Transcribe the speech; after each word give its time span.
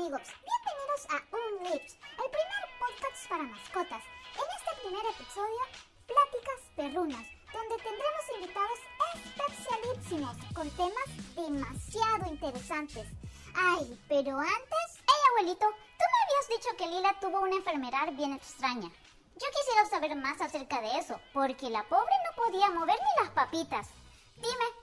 amigos, 0.00 0.22
bienvenidos 0.48 1.02
a 1.10 1.36
Un 1.36 1.64
Lips, 1.64 1.92
el 1.92 2.30
primer 2.30 2.62
podcast 2.80 3.28
para 3.28 3.42
mascotas. 3.42 4.02
En 4.32 4.48
este 4.56 4.82
primer 4.82 5.04
episodio, 5.04 5.60
Pláticas 6.06 6.60
Perrunas, 6.74 7.26
donde 7.52 7.76
tendremos 7.84 8.24
invitados 8.34 8.78
especialísimos 9.14 10.36
con 10.54 10.70
temas 10.70 11.04
demasiado 11.36 12.32
interesantes. 12.32 13.08
Ay, 13.54 14.00
pero 14.08 14.38
antes... 14.38 14.88
Hey 15.06 15.20
abuelito, 15.32 15.66
tú 15.68 16.04
me 16.08 16.18
habías 16.24 16.48
dicho 16.48 16.76
que 16.78 16.86
Lila 16.86 17.20
tuvo 17.20 17.40
una 17.40 17.56
enfermedad 17.56 18.10
bien 18.12 18.32
extraña. 18.32 18.88
Yo 18.88 19.46
quisiera 19.54 19.86
saber 19.90 20.16
más 20.16 20.40
acerca 20.40 20.80
de 20.80 20.96
eso, 20.98 21.20
porque 21.34 21.68
la 21.68 21.86
pobre 21.86 22.14
no 22.24 22.42
podía 22.42 22.70
mover 22.70 22.96
ni 22.96 23.22
las 23.22 23.34
papitas. 23.34 23.88
Dime, 24.36 24.79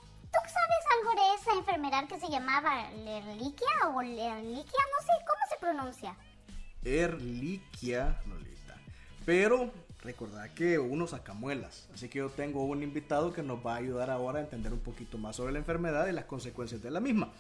esa 1.48 1.58
enfermedad 1.58 2.08
que 2.08 2.20
se 2.20 2.30
llamaba 2.30 2.90
Lerliquia 2.92 3.68
o 3.94 4.02
Lerliquia? 4.02 4.82
No 4.92 5.06
sé, 5.06 5.14
¿cómo 5.26 5.40
se 5.50 5.58
pronuncia? 5.60 6.16
Erliquia, 6.84 8.20
Lolita. 8.28 8.76
Pero 9.26 9.72
recordad 10.02 10.50
que 10.50 10.78
uno 10.78 11.08
saca 11.08 11.34
muelas. 11.34 11.88
Así 11.94 12.10
que 12.10 12.20
yo 12.20 12.30
tengo 12.30 12.64
un 12.64 12.84
invitado 12.84 13.34
que 13.34 13.44
nos 13.44 13.66
va 13.66 13.76
a 13.76 13.78
ayudar 13.78 14.10
ahora 14.10 14.40
a 14.40 14.42
entender 14.42 14.74
un 14.74 14.80
poquito 14.80 15.18
más 15.18 15.38
sobre 15.38 15.54
la 15.54 15.60
enfermedad 15.60 16.08
y 16.08 16.12
las 16.12 16.26
consecuencias 16.26 16.82
de 16.82 16.92
la 16.92 17.00
misma. 17.00 17.32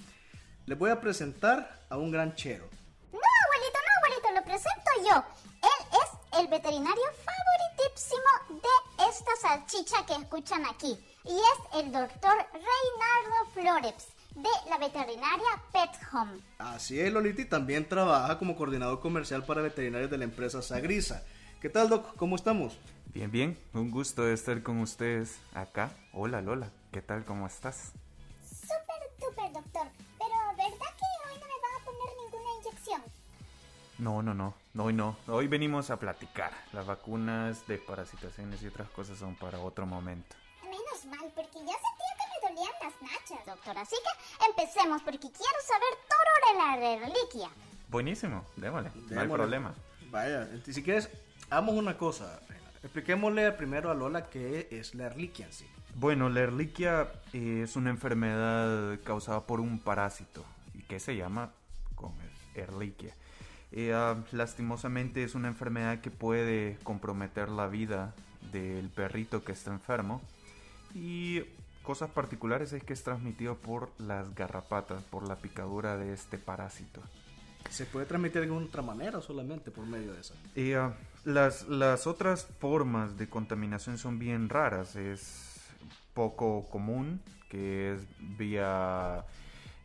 Les 0.65 0.77
voy 0.77 0.89
a 0.89 1.01
presentar 1.01 1.81
a 1.89 1.97
un 1.97 2.11
gran 2.11 2.33
chero. 2.35 2.69
No, 3.11 3.19
abuelito, 3.19 3.79
no, 3.79 4.05
abuelito, 4.05 4.39
lo 4.39 4.43
presento 4.45 4.91
yo. 5.03 5.23
Él 5.63 5.99
es 6.01 6.39
el 6.39 6.47
veterinario 6.47 7.03
favoritísimo 7.25 8.61
de 8.61 8.86
esta 9.09 9.31
salchicha 9.41 10.05
que 10.05 10.15
escuchan 10.15 10.65
aquí. 10.65 10.97
Y 11.23 11.35
es 11.35 11.83
el 11.83 11.91
doctor 11.91 12.35
Reinaldo 12.53 13.51
Flores 13.53 14.07
de 14.35 14.69
la 14.69 14.77
veterinaria 14.77 15.63
Pet 15.71 15.89
Home. 16.13 16.39
Así 16.59 16.99
es, 16.99 17.11
Lolita, 17.11 17.41
y 17.41 17.45
también 17.45 17.87
trabaja 17.87 18.37
como 18.37 18.55
coordinador 18.55 18.99
comercial 18.99 19.43
para 19.45 19.61
veterinarios 19.61 20.11
de 20.11 20.17
la 20.17 20.25
empresa 20.25 20.61
Sagrisa. 20.61 21.23
¿Qué 21.61 21.69
tal, 21.69 21.89
Doc? 21.89 22.15
¿Cómo 22.15 22.35
estamos? 22.35 22.77
Bien, 23.13 23.31
bien, 23.31 23.57
un 23.73 23.89
gusto 23.89 24.27
estar 24.27 24.61
con 24.61 24.79
ustedes 24.79 25.39
acá. 25.53 25.91
Hola, 26.13 26.41
Lola, 26.41 26.71
¿qué 26.91 27.01
tal? 27.01 27.25
¿Cómo 27.25 27.47
estás? 27.47 27.93
No, 33.99 34.21
no, 34.21 34.35
no, 34.35 34.53
hoy 34.77 34.93
no. 34.93 35.17
Hoy 35.27 35.47
venimos 35.47 35.89
a 35.89 35.97
platicar. 35.97 36.51
Las 36.71 36.85
vacunas 36.85 37.65
de 37.67 37.79
parasitaciones 37.79 38.61
y 38.61 38.67
otras 38.67 38.89
cosas 38.91 39.17
son 39.17 39.35
para 39.35 39.59
otro 39.59 39.87
momento. 39.87 40.35
Menos 40.63 41.05
mal, 41.05 41.31
porque 41.33 41.57
ya 41.65 41.73
sentía 41.73 42.13
que 42.15 42.47
me 42.47 42.55
dolían 42.55 42.73
las 42.83 43.01
nachas, 43.01 43.45
doctor. 43.45 43.77
Así 43.79 43.95
que 43.95 44.45
empecemos, 44.45 45.01
porque 45.01 45.19
quiero 45.19 45.59
saber 45.65 45.89
todo 46.07 46.51
de 46.51 46.57
la 46.59 47.07
reliquia. 47.07 47.49
Buenísimo, 47.89 48.45
démosle, 48.55 48.91
no 49.09 49.21
hay 49.21 49.27
problema. 49.27 49.73
Vaya, 50.11 50.47
y 50.65 50.73
si 50.73 50.83
quieres, 50.83 51.09
hagamos 51.49 51.75
una 51.75 51.97
cosa. 51.97 52.39
Expliquémosle 52.83 53.51
primero 53.53 53.89
a 53.89 53.95
Lola 53.95 54.29
qué 54.29 54.67
es 54.69 54.93
la 54.93 55.05
erliquia 55.05 55.47
en 55.47 55.53
sí. 55.53 55.67
Bueno, 55.95 56.29
la 56.29 56.41
erliquia 56.41 57.11
eh, 57.33 57.61
es 57.63 57.75
una 57.75 57.89
enfermedad 57.89 58.99
causada 59.03 59.47
por 59.47 59.59
un 59.59 59.79
parásito 59.79 60.45
y 60.75 60.83
que 60.83 60.99
se 60.99 61.15
llama 61.15 61.51
como 61.95 62.15
es, 62.21 62.57
erliquia. 62.57 63.15
Eh, 63.71 63.93
lastimosamente 64.31 65.23
es 65.23 65.35
una 65.35 65.49
enfermedad 65.49 65.99
que 65.99 66.11
puede 66.11 66.77
comprometer 66.83 67.49
la 67.49 67.67
vida 67.67 68.13
del 68.51 68.89
perrito 68.89 69.43
que 69.43 69.51
está 69.51 69.71
enfermo 69.71 70.21
y 70.95 71.41
cosas 71.83 72.09
particulares 72.09 72.73
es 72.73 72.83
que 72.83 72.93
es 72.93 73.03
transmitido 73.03 73.55
por 73.55 73.91
las 73.97 74.33
garrapatas, 74.35 75.03
por 75.03 75.27
la 75.27 75.37
picadura 75.37 75.97
de 75.97 76.13
este 76.13 76.37
parásito. 76.37 77.01
¿Se 77.69 77.85
puede 77.85 78.05
transmitir 78.05 78.41
de 78.41 78.47
alguna 78.47 78.65
otra 78.65 78.81
manera 78.81 79.21
solamente 79.21 79.71
por 79.71 79.85
medio 79.85 80.13
de 80.13 80.75
ah, 80.75 80.93
las, 81.25 81.67
las 81.67 82.07
otras 82.07 82.47
formas 82.59 83.17
de 83.17 83.27
contaminación 83.29 83.97
son 83.97 84.19
bien 84.19 84.47
raras. 84.47 84.95
Es 84.95 85.59
poco 86.13 86.65
común, 86.69 87.21
que 87.49 87.93
es 87.93 88.07
vía 88.37 89.25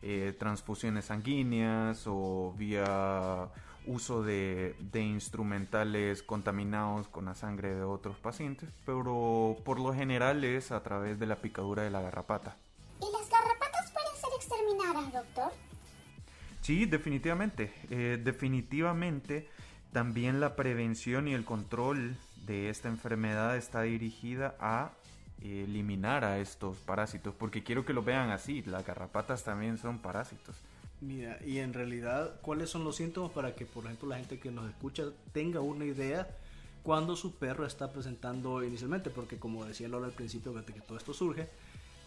eh, 0.01 0.35
transfusiones 0.37 1.05
sanguíneas 1.05 2.03
o 2.07 2.53
vía 2.57 3.47
uso 3.85 4.23
de, 4.23 4.75
de 4.79 5.01
instrumentales 5.01 6.23
contaminados 6.23 7.07
con 7.07 7.25
la 7.25 7.35
sangre 7.35 7.75
de 7.75 7.83
otros 7.83 8.17
pacientes, 8.17 8.69
pero 8.85 9.57
por 9.63 9.79
lo 9.79 9.93
general 9.93 10.43
es 10.43 10.71
a 10.71 10.83
través 10.83 11.19
de 11.19 11.27
la 11.27 11.35
picadura 11.37 11.83
de 11.83 11.91
la 11.91 12.01
garrapata. 12.01 12.57
¿Y 12.99 13.11
las 13.11 13.29
garrapatas 13.29 13.91
pueden 13.91 14.15
ser 14.19 14.29
exterminadas, 14.35 15.13
doctor? 15.13 15.51
Sí, 16.61 16.85
definitivamente. 16.85 17.73
Eh, 17.89 18.19
definitivamente 18.23 19.49
también 19.91 20.39
la 20.39 20.55
prevención 20.55 21.27
y 21.27 21.33
el 21.33 21.45
control 21.45 22.15
de 22.45 22.69
esta 22.69 22.87
enfermedad 22.87 23.55
está 23.57 23.81
dirigida 23.83 24.55
a 24.59 24.91
eliminar 25.41 26.23
a 26.23 26.39
estos 26.39 26.77
parásitos, 26.77 27.35
porque 27.37 27.63
quiero 27.63 27.85
que 27.85 27.93
lo 27.93 28.01
vean 28.01 28.29
así, 28.31 28.61
las 28.63 28.85
garrapatas 28.85 29.43
también 29.43 29.77
son 29.77 29.99
parásitos. 29.99 30.55
Mira, 31.05 31.37
y 31.45 31.57
en 31.57 31.73
realidad, 31.73 32.39
¿cuáles 32.41 32.69
son 32.69 32.85
los 32.85 32.95
síntomas 32.95 33.31
para 33.31 33.55
que, 33.55 33.65
por 33.65 33.83
ejemplo, 33.85 34.07
la 34.07 34.17
gente 34.17 34.39
que 34.39 34.51
nos 34.51 34.69
escucha 34.69 35.03
tenga 35.33 35.59
una 35.59 35.83
idea 35.83 36.29
cuando 36.81 37.17
su 37.17 37.35
perro 37.35 37.65
está 37.65 37.91
presentando 37.91 38.63
inicialmente? 38.63 39.09
Porque 39.09 39.37
como 39.37 39.65
decía 39.65 39.89
Lola 39.89 40.07
al 40.07 40.13
principio, 40.13 40.53
que 40.65 40.79
todo 40.81 40.97
esto 40.97 41.13
surge, 41.13 41.49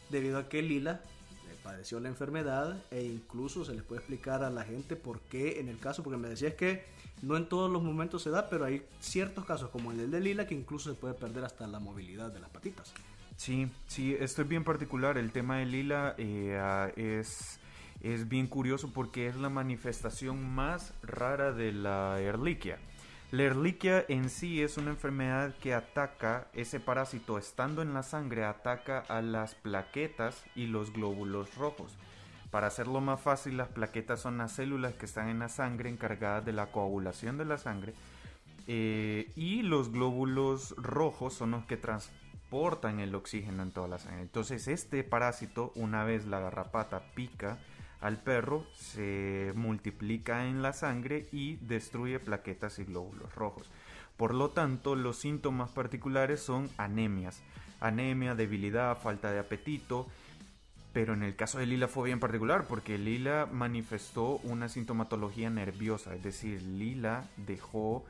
debido 0.09 0.39
a 0.39 0.49
que 0.49 0.63
Lila 0.63 1.03
eh, 1.03 1.57
padeció 1.63 2.01
la 2.01 2.09
enfermedad 2.09 2.83
e 2.91 3.05
incluso 3.05 3.67
se 3.67 3.75
les 3.75 3.83
puede 3.83 4.01
explicar 4.01 4.43
a 4.43 4.49
la 4.49 4.65
gente 4.65 4.97
por 4.97 5.21
qué 5.21 5.61
en 5.61 5.69
el 5.69 5.79
caso, 5.79 6.03
porque 6.03 6.17
me 6.17 6.29
decías 6.29 6.55
que 6.55 6.87
no 7.21 7.37
en 7.37 7.51
todos 7.51 7.71
los 7.71 7.83
momentos 7.83 8.23
se 8.23 8.31
da, 8.31 8.49
pero 8.49 8.65
hay 8.65 8.83
ciertos 9.01 9.45
casos 9.45 9.69
como 9.69 9.93
el 9.93 10.11
de 10.11 10.21
Lila 10.21 10.47
que 10.47 10.55
incluso 10.55 10.89
se 10.89 10.97
puede 10.97 11.13
perder 11.13 11.45
hasta 11.45 11.67
la 11.67 11.81
movilidad 11.81 12.33
de 12.33 12.41
las 12.41 12.49
patitas. 12.49 12.95
Sí, 13.37 13.69
sí, 13.87 14.17
esto 14.19 14.41
es 14.41 14.49
bien 14.49 14.65
particular. 14.65 15.19
El 15.19 15.33
tema 15.33 15.59
de 15.59 15.67
Lila 15.67 16.15
eh, 16.17 16.59
ah, 16.59 16.91
es, 16.97 17.61
es 18.01 18.29
bien 18.29 18.47
curioso 18.47 18.93
porque 18.93 19.27
es 19.27 19.37
la 19.37 19.49
manifestación 19.49 20.49
más 20.55 20.93
rara 21.03 21.53
de 21.53 21.73
la 21.73 22.21
erliquia. 22.21 22.79
La 23.33 23.43
erliquia 23.43 24.05
en 24.09 24.31
sí 24.31 24.63
es 24.63 24.77
una 24.77 24.91
enfermedad 24.91 25.53
que 25.61 25.75
ataca, 25.75 26.47
ese 26.53 26.79
parásito 26.79 27.39
estando 27.39 27.83
en 27.83 27.93
la 27.93 28.05
sangre, 28.05 28.45
ataca 28.45 29.01
a 29.01 29.21
las 29.21 29.57
plaquetas 29.57 30.45
y 30.55 30.67
los 30.67 30.93
glóbulos 30.93 31.55
rojos. 31.57 31.97
Para 32.51 32.69
hacerlo 32.69 33.01
más 33.01 33.21
fácil, 33.21 33.57
las 33.57 33.69
plaquetas 33.69 34.21
son 34.21 34.39
las 34.39 34.53
células 34.53 34.95
que 34.95 35.07
están 35.07 35.29
en 35.29 35.41
la 35.41 35.49
sangre 35.49 35.91
encargadas 35.91 36.45
de 36.45 36.53
la 36.53 36.67
coagulación 36.71 37.37
de 37.37 37.45
la 37.45 37.59
sangre 37.59 37.95
eh, 38.69 39.31
y 39.35 39.63
los 39.63 39.91
glóbulos 39.91 40.75
rojos 40.77 41.35
son 41.35 41.51
los 41.53 41.65
que 41.67 41.77
transportan 41.77 43.01
el 43.01 43.15
oxígeno 43.15 43.65
en 43.65 43.73
toda 43.73 43.89
la 43.89 43.99
sangre. 43.99 44.23
Entonces 44.23 44.69
este 44.69 45.03
parásito, 45.03 45.73
una 45.75 46.05
vez 46.05 46.27
la 46.27 46.39
garrapata 46.39 47.01
pica 47.15 47.59
al 48.07 48.19
perro, 48.19 48.65
se 48.75 49.53
multiplica 49.55 50.47
en 50.47 50.63
la 50.63 50.73
sangre 50.73 51.29
y 51.33 51.57
destruye 51.57 52.21
plaquetas 52.21 52.79
y 52.79 52.85
glóbulos 52.85 53.35
rojos. 53.35 53.71
Por 54.17 54.33
lo 54.33 54.51
tanto, 54.51 54.95
los 54.95 55.19
síntomas 55.19 55.71
particulares 55.71 56.41
son 56.41 56.71
anemias. 56.79 57.43
Anemia, 57.81 58.35
debilidad, 58.35 58.97
falta 58.97 59.31
de 59.31 59.39
apetito. 59.39 60.07
Pero 60.93 61.13
en 61.13 61.23
el 61.23 61.37
caso 61.37 61.59
de 61.59 61.67
Lila 61.67 61.89
fue 61.89 62.07
bien 62.07 62.21
particular 62.21 62.65
porque 62.67 62.97
Lila 62.97 63.47
manifestó 63.53 64.41
una 64.45 64.71
sintomatología 64.71 65.51
nerviosa, 65.51 66.15
es 66.15 66.23
decir, 66.23 66.63
Lila 66.63 67.29
dejó 67.37 68.07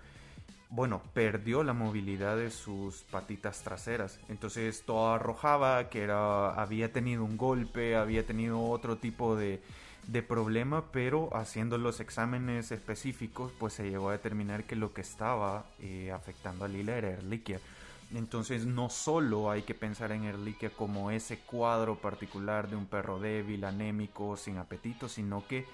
bueno, 0.68 1.00
perdió 1.14 1.62
la 1.62 1.72
movilidad 1.72 2.36
de 2.36 2.50
sus 2.50 3.02
patitas 3.04 3.62
traseras. 3.62 4.18
Entonces 4.28 4.82
todo 4.84 5.12
arrojaba 5.12 5.88
que 5.88 6.02
era, 6.02 6.50
había 6.50 6.92
tenido 6.92 7.24
un 7.24 7.36
golpe, 7.36 7.96
había 7.96 8.26
tenido 8.26 8.60
otro 8.62 8.98
tipo 8.98 9.36
de, 9.36 9.62
de 10.06 10.22
problema, 10.22 10.92
pero 10.92 11.34
haciendo 11.36 11.78
los 11.78 12.00
exámenes 12.00 12.70
específicos, 12.70 13.52
pues 13.58 13.74
se 13.74 13.90
llegó 13.90 14.10
a 14.10 14.12
determinar 14.12 14.64
que 14.64 14.76
lo 14.76 14.92
que 14.92 15.00
estaba 15.00 15.66
eh, 15.80 16.12
afectando 16.12 16.64
a 16.64 16.68
Lila 16.68 16.96
era 16.96 17.10
erliquia. 17.10 17.60
Entonces 18.14 18.66
no 18.66 18.88
solo 18.88 19.50
hay 19.50 19.62
que 19.62 19.74
pensar 19.74 20.12
en 20.12 20.24
erliquia 20.24 20.70
como 20.70 21.10
ese 21.10 21.40
cuadro 21.40 21.96
particular 21.96 22.68
de 22.68 22.76
un 22.76 22.86
perro 22.86 23.18
débil, 23.18 23.64
anémico, 23.64 24.36
sin 24.36 24.58
apetito, 24.58 25.08
sino 25.08 25.44
que 25.46 25.66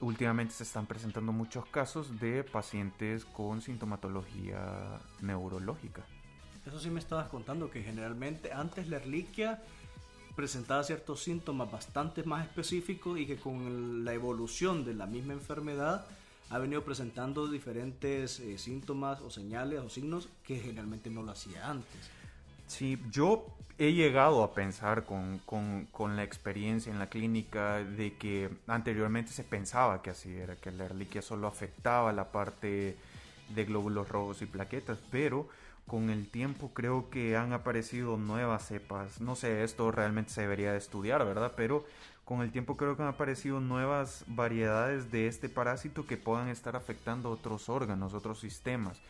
últimamente 0.00 0.54
se 0.54 0.64
están 0.64 0.86
presentando 0.86 1.32
muchos 1.32 1.64
casos 1.66 2.20
de 2.20 2.44
pacientes 2.44 3.24
con 3.24 3.62
sintomatología 3.62 5.00
neurológica. 5.22 6.02
Eso 6.66 6.78
sí 6.78 6.90
me 6.90 7.00
estabas 7.00 7.28
contando 7.28 7.70
que 7.70 7.82
generalmente 7.82 8.52
antes 8.52 8.88
la 8.88 8.96
erliquia 8.98 9.62
presentaba 10.34 10.82
ciertos 10.84 11.22
síntomas 11.22 11.70
bastante 11.70 12.22
más 12.22 12.46
específicos 12.46 13.18
y 13.18 13.26
que 13.26 13.36
con 13.36 14.04
la 14.04 14.14
evolución 14.14 14.84
de 14.84 14.94
la 14.94 15.06
misma 15.06 15.32
enfermedad 15.32 16.06
ha 16.50 16.58
venido 16.58 16.82
presentando 16.82 17.48
diferentes 17.48 18.40
eh, 18.40 18.58
síntomas 18.58 19.20
o 19.20 19.30
señales 19.30 19.80
o 19.80 19.88
signos 19.88 20.28
que 20.44 20.58
generalmente 20.58 21.08
no 21.10 21.22
lo 21.22 21.32
hacía 21.32 21.70
antes. 21.70 22.10
Sí, 22.66 22.98
yo 23.10 23.46
he 23.78 23.92
llegado 23.92 24.42
a 24.42 24.52
pensar 24.52 25.04
con, 25.04 25.38
con, 25.46 25.86
con, 25.86 26.16
la 26.16 26.22
experiencia 26.22 26.92
en 26.92 26.98
la 26.98 27.08
clínica 27.08 27.78
de 27.78 28.14
que 28.14 28.50
anteriormente 28.66 29.32
se 29.32 29.42
pensaba 29.42 30.02
que 30.02 30.10
así 30.10 30.32
era, 30.36 30.56
que 30.56 30.70
la 30.70 30.84
erliquia 30.84 31.22
solo 31.22 31.46
afectaba 31.46 32.12
la 32.12 32.30
parte 32.30 32.96
de 33.54 33.64
glóbulos 33.64 34.08
rojos 34.08 34.42
y 34.42 34.46
plaquetas, 34.46 34.98
pero 35.10 35.48
con 35.86 36.10
el 36.10 36.28
tiempo 36.28 36.72
creo 36.72 37.10
que 37.10 37.36
han 37.36 37.52
aparecido 37.52 38.16
nuevas 38.16 38.66
cepas. 38.66 39.20
No 39.20 39.34
sé, 39.34 39.64
esto 39.64 39.90
realmente 39.90 40.30
se 40.30 40.42
debería 40.42 40.72
de 40.72 40.78
estudiar, 40.78 41.24
¿verdad? 41.24 41.52
Pero 41.56 41.84
con 42.24 42.42
el 42.42 42.52
tiempo 42.52 42.76
creo 42.76 42.96
que 42.96 43.02
han 43.02 43.08
aparecido 43.08 43.60
nuevas 43.60 44.24
variedades 44.28 45.10
de 45.10 45.26
este 45.26 45.48
parásito 45.48 46.06
que 46.06 46.16
puedan 46.16 46.48
estar 46.48 46.76
afectando 46.76 47.30
otros 47.30 47.68
órganos, 47.68 48.14
otros 48.14 48.38
sistemas. 48.38 49.00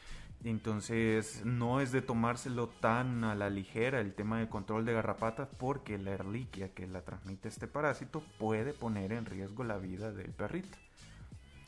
Entonces 0.43 1.45
no 1.45 1.83
es 1.83 1.93
de 1.93 2.01
tomárselo 2.01 2.69
tan 2.69 3.25
a 3.25 3.35
la 3.35 3.51
ligera 3.51 4.01
el 4.01 4.15
tema 4.15 4.39
de 4.39 4.49
control 4.49 4.87
de 4.87 4.95
garrapatas 4.95 5.49
porque 5.59 5.99
la 5.99 6.13
erliquia 6.13 6.73
que 6.73 6.87
la 6.87 7.03
transmite 7.03 7.49
este 7.49 7.67
parásito 7.67 8.23
puede 8.39 8.73
poner 8.73 9.13
en 9.13 9.27
riesgo 9.27 9.65
la 9.65 9.77
vida 9.77 10.13
del 10.13 10.31
perrito. 10.31 10.79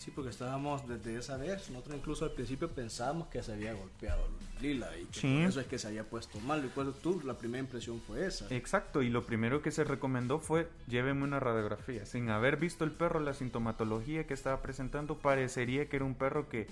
Sí, 0.03 0.11
porque 0.11 0.31
estábamos 0.31 0.89
desde 0.89 1.17
esa 1.17 1.37
vez, 1.37 1.71
nosotros 1.71 1.95
incluso 1.97 2.25
al 2.25 2.33
principio 2.33 2.69
pensábamos 2.69 3.29
que 3.29 3.41
se 3.41 3.53
había 3.53 3.73
golpeado 3.73 4.27
Lila 4.61 4.91
y 4.99 5.05
que 5.05 5.45
eso 5.45 5.61
es 5.61 5.67
que 5.69 5.79
se 5.79 5.87
había 5.87 6.03
puesto 6.03 6.41
mal. 6.41 6.61
Recuerdo 6.61 6.93
tú, 6.93 7.21
la 7.25 7.39
primera 7.39 7.61
impresión 7.61 8.01
fue 8.01 8.27
esa. 8.27 8.53
Exacto, 8.53 9.03
y 9.03 9.11
lo 9.11 9.25
primero 9.25 9.63
que 9.63 9.71
se 9.71 9.85
recomendó 9.85 10.41
fue 10.41 10.69
lléveme 10.89 11.23
una 11.23 11.39
radiografía. 11.39 12.05
Sin 12.05 12.31
haber 12.31 12.57
visto 12.57 12.83
el 12.83 12.91
perro, 12.91 13.21
la 13.21 13.33
sintomatología 13.33 14.27
que 14.27 14.35
estaba 14.35 14.61
presentando, 14.61 15.19
parecería 15.19 15.89
que 15.89 15.95
era 15.95 16.05
un 16.05 16.17
perro 16.17 16.49
que 16.49 16.67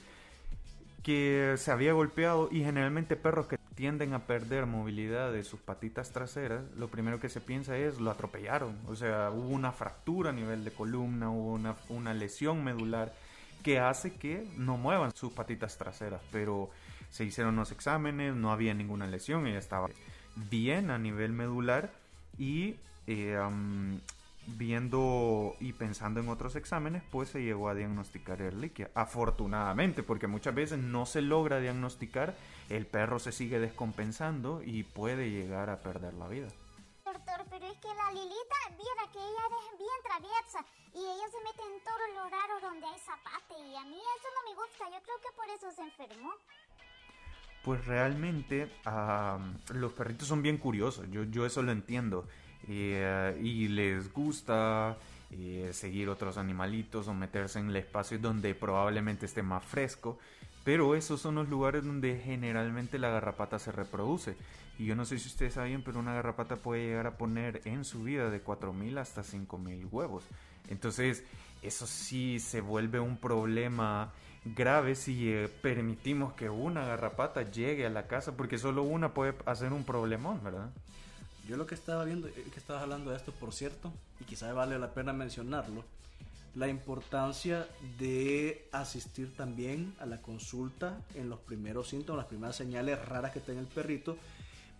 que 1.03 1.55
se 1.57 1.71
había 1.71 1.93
golpeado 1.93 2.49
y 2.51 2.63
generalmente 2.63 3.17
perros 3.17 3.47
que 3.47 3.59
tienden 3.75 4.13
a 4.13 4.27
perder 4.27 4.67
movilidad 4.67 5.33
de 5.33 5.45
sus 5.45 5.61
patitas 5.61 6.13
traseras, 6.13 6.63
lo 6.77 6.89
primero 6.89 7.21
que 7.21 7.29
se 7.29 7.41
piensa 7.41 7.77
es 7.77 7.99
lo 7.99 8.11
atropellaron, 8.11 8.77
o 8.87 8.95
sea, 8.95 9.31
hubo 9.31 9.49
una 9.49 9.73
fractura 9.73 10.31
a 10.31 10.35
nivel 10.35 10.65
de 10.65 10.71
columna, 10.71 11.31
hubo 11.31 11.53
una, 11.53 11.77
una 11.89 12.13
lesión 12.13 12.63
medular 12.63 13.15
que 13.63 13.79
hace 13.79 14.15
que 14.15 14.47
no 14.57 14.77
muevan 14.77 15.15
sus 15.15 15.33
patitas 15.33 15.79
traseras, 15.79 16.21
pero 16.31 16.71
se 17.11 17.25
hicieron 17.25 17.57
los 17.57 17.73
exámenes, 17.73 18.35
no 18.35 18.53
había 18.53 18.75
ninguna 18.75 19.07
lesión, 19.07 19.47
ella 19.47 19.59
estaba 19.59 19.89
bien 20.51 20.91
a 20.91 20.99
nivel 20.99 21.33
medular 21.33 21.91
y 22.39 22.77
eh, 23.07 23.39
viendo 24.57 25.57
y 25.61 25.73
pensando 25.73 26.21
en 26.21 26.29
otros 26.29 26.57
exámenes, 26.57 27.03
pues 27.11 27.31
se 27.31 27.43
llegó 27.43 27.69
a 27.69 27.75
diagnosticar 27.75 28.41
Ehrlichia. 28.43 28.91
Afortunadamente, 28.95 30.03
porque 30.03 30.27
muchas 30.27 30.55
veces 30.55 30.79
no 30.79 31.07
se 31.07 31.23
logra 31.23 31.61
diagnosticar, 31.61 32.35
el 32.69 32.87
perro 32.87 33.19
se 33.19 33.33
sigue 33.33 33.59
descompensando 33.59 34.63
y 34.63 34.83
puede 34.83 35.31
llegar 35.31 35.71
a 35.71 35.81
perder 35.81 36.15
la 36.15 36.29
vida. 36.29 36.49
Doctor, 37.05 37.45
pero 37.51 37.67
es 37.67 37.79
que 37.79 37.89
la 37.89 38.13
Lilita, 38.13 38.57
viera 38.71 39.13
que 39.13 39.19
ella 39.19 39.45
es 39.73 39.79
bien 39.79 40.01
traviesa 40.05 40.65
y 40.95 40.99
ella 40.99 41.29
se 41.31 41.39
mete 41.45 41.63
en 41.63 41.85
todos 41.85 42.09
los 42.15 42.31
raros 42.31 42.63
donde 42.63 42.87
hay 42.87 42.99
zapate 43.01 43.55
y 43.59 43.77
a 43.77 43.85
mí 43.85 43.97
eso 43.97 44.29
no 44.35 44.51
me 44.51 44.55
gusta, 44.57 44.85
yo 44.91 45.03
creo 45.03 45.21
que 45.21 45.37
por 45.37 45.49
eso 45.49 45.73
se 45.73 45.83
enfermó. 45.83 46.33
Pues 47.65 47.85
realmente 47.87 48.73
los 49.75 49.93
perritos 49.93 50.29
son 50.29 50.43
bien 50.43 50.57
curiosos, 50.57 51.11
yo, 51.11 51.25
yo 51.25 51.45
eso 51.45 51.63
lo 51.63 51.73
entiendo. 51.73 52.27
Eh, 52.69 53.39
y 53.43 53.69
les 53.69 54.13
gusta 54.13 54.97
eh, 55.31 55.71
seguir 55.73 56.09
otros 56.09 56.37
animalitos 56.37 57.09
o 57.09 57.15
meterse 57.15 57.59
en 57.59 57.71
el 57.71 57.77
espacio 57.77 58.19
donde 58.19 58.55
probablemente 58.55 59.27
esté 59.27 59.43
más 59.43 59.65
fresco. 59.65 60.19
Pero 60.65 60.95
esos 60.95 61.21
son 61.21 61.37
los 61.37 61.49
lugares 61.49 61.85
donde 61.85 62.19
generalmente 62.19 62.99
la 62.99 63.11
garrapata 63.11 63.59
se 63.59 63.73
reproduce. 63.73 64.37
Y 64.79 64.87
yo 64.87 64.95
no 64.95 65.05
sé 65.05 65.19
si 65.19 65.29
ustedes 65.29 65.55
saben, 65.55 65.83
pero 65.83 65.99
una 65.99 66.15
garrapata 66.15 66.57
puede 66.57 66.87
llegar 66.87 67.07
a 67.07 67.17
poner 67.17 67.63
en 67.65 67.85
su 67.85 68.03
vida 68.03 68.31
de 68.31 68.43
4.000 68.43 68.99
hasta 68.99 69.23
5.000 69.23 69.89
huevos. 69.91 70.25
Entonces, 70.69 71.25
eso 71.63 71.87
sí 71.87 72.39
se 72.41 72.61
vuelve 72.61 73.01
un 73.01 73.19
problema 73.19 74.13
grave 74.45 74.95
si 74.95 75.31
eh, 75.31 75.49
permitimos 75.49 76.33
que 76.33 76.49
una 76.49 76.87
garrapata 76.87 77.43
llegue 77.51 77.87
a 77.87 77.91
la 77.91 78.07
casa, 78.07 78.37
porque 78.37 78.59
solo 78.59 78.83
una 78.83 79.13
puede 79.13 79.35
hacer 79.47 79.73
un 79.73 79.85
problemón, 79.85 80.43
¿verdad? 80.43 80.71
Yo 81.49 81.57
lo 81.57 81.67
que 81.67 81.75
estaba 81.75 82.05
viendo, 82.05 82.29
eh, 82.29 82.47
que 82.53 82.59
estabas 82.59 82.83
hablando 82.83 83.11
de 83.11 83.17
esto, 83.17 83.33
por 83.33 83.53
cierto, 83.53 83.93
y 84.21 84.25
quizá 84.25 84.53
vale 84.53 84.79
la 84.79 84.93
pena 84.95 85.13
mencionarlo, 85.13 85.85
la 86.55 86.69
importancia 86.69 87.67
de 87.99 88.69
asistir 88.73 89.35
también 89.37 89.95
a 90.01 90.07
la 90.07 90.21
consulta 90.21 90.99
en 91.15 91.29
los 91.29 91.39
primeros 91.41 91.89
síntomas, 91.89 92.19
las 92.19 92.29
primeras 92.29 92.57
señales 92.57 93.05
raras 93.07 93.33
que 93.33 93.41
tiene 93.41 93.61
el 93.61 93.67
perrito, 93.67 94.17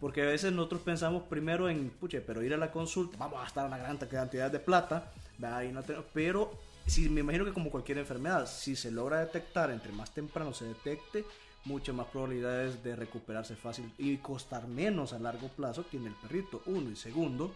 porque 0.01 0.23
a 0.23 0.27
veces 0.27 0.53
nosotros 0.53 0.81
pensamos 0.83 1.25
primero 1.25 1.69
en, 1.69 1.91
puche, 1.91 2.21
pero 2.21 2.43
ir 2.43 2.55
a 2.55 2.57
la 2.57 2.73
consulta, 2.73 3.17
vamos 3.19 3.39
a 3.39 3.43
gastar 3.43 3.67
una 3.67 3.79
gran 3.79 3.99
cantidad 3.99 4.51
de 4.51 4.59
plata, 4.59 5.13
y 5.39 5.73
no 5.73 5.83
pero 6.13 6.53
si, 6.87 7.09
me 7.09 7.21
imagino 7.21 7.45
que 7.45 7.53
como 7.53 7.71
cualquier 7.71 7.99
enfermedad, 7.99 8.47
si 8.47 8.75
se 8.75 8.91
logra 8.91 9.21
detectar, 9.21 9.71
entre 9.71 9.93
más 9.93 10.11
temprano 10.13 10.53
se 10.53 10.65
detecte, 10.65 11.25
muchas 11.65 11.95
más 11.95 12.07
probabilidades 12.07 12.83
de 12.83 12.97
recuperarse 12.97 13.57
fácil 13.57 13.93
y 13.99 14.17
costar 14.19 14.67
menos 14.69 15.13
a 15.13 15.19
largo 15.19 15.49
plazo 15.49 15.85
tiene 15.85 16.09
el 16.09 16.15
perrito. 16.15 16.63
Uno 16.67 16.91
y 16.91 16.97
segundo, 16.97 17.55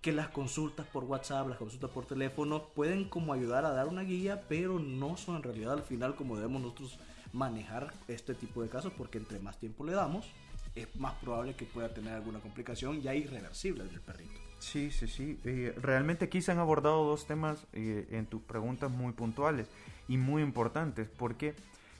que 0.00 0.12
las 0.12 0.28
consultas 0.28 0.86
por 0.86 1.04
WhatsApp, 1.04 1.48
las 1.48 1.58
consultas 1.58 1.90
por 1.90 2.04
teléfono 2.04 2.68
pueden 2.74 3.08
como 3.08 3.32
ayudar 3.32 3.64
a 3.64 3.70
dar 3.70 3.88
una 3.88 4.02
guía, 4.02 4.44
pero 4.48 4.78
no 4.78 5.16
son 5.16 5.36
en 5.36 5.42
realidad 5.42 5.72
al 5.72 5.82
final 5.82 6.14
como 6.14 6.36
debemos 6.36 6.60
nosotros 6.60 6.98
manejar 7.32 7.92
este 8.06 8.34
tipo 8.34 8.62
de 8.62 8.68
casos, 8.68 8.92
porque 8.96 9.18
entre 9.18 9.40
más 9.40 9.58
tiempo 9.58 9.84
le 9.84 9.92
damos, 9.92 10.26
es 10.74 10.94
más 10.96 11.14
probable 11.14 11.54
que 11.54 11.64
pueda 11.64 11.92
tener 11.92 12.12
alguna 12.12 12.40
complicación 12.40 13.00
ya 13.00 13.14
irreversible 13.14 13.84
del 13.84 14.00
perrito. 14.00 14.38
Sí, 14.58 14.90
sí, 14.90 15.06
sí. 15.08 15.38
Eh, 15.44 15.74
realmente 15.80 16.26
aquí 16.26 16.40
se 16.40 16.52
han 16.52 16.58
abordado 16.58 17.04
dos 17.04 17.26
temas 17.26 17.66
eh, 17.72 18.06
en 18.10 18.26
tus 18.26 18.42
preguntas 18.42 18.90
muy 18.90 19.12
puntuales 19.12 19.68
y 20.08 20.16
muy 20.16 20.42
importantes, 20.42 21.08
porque 21.08 21.54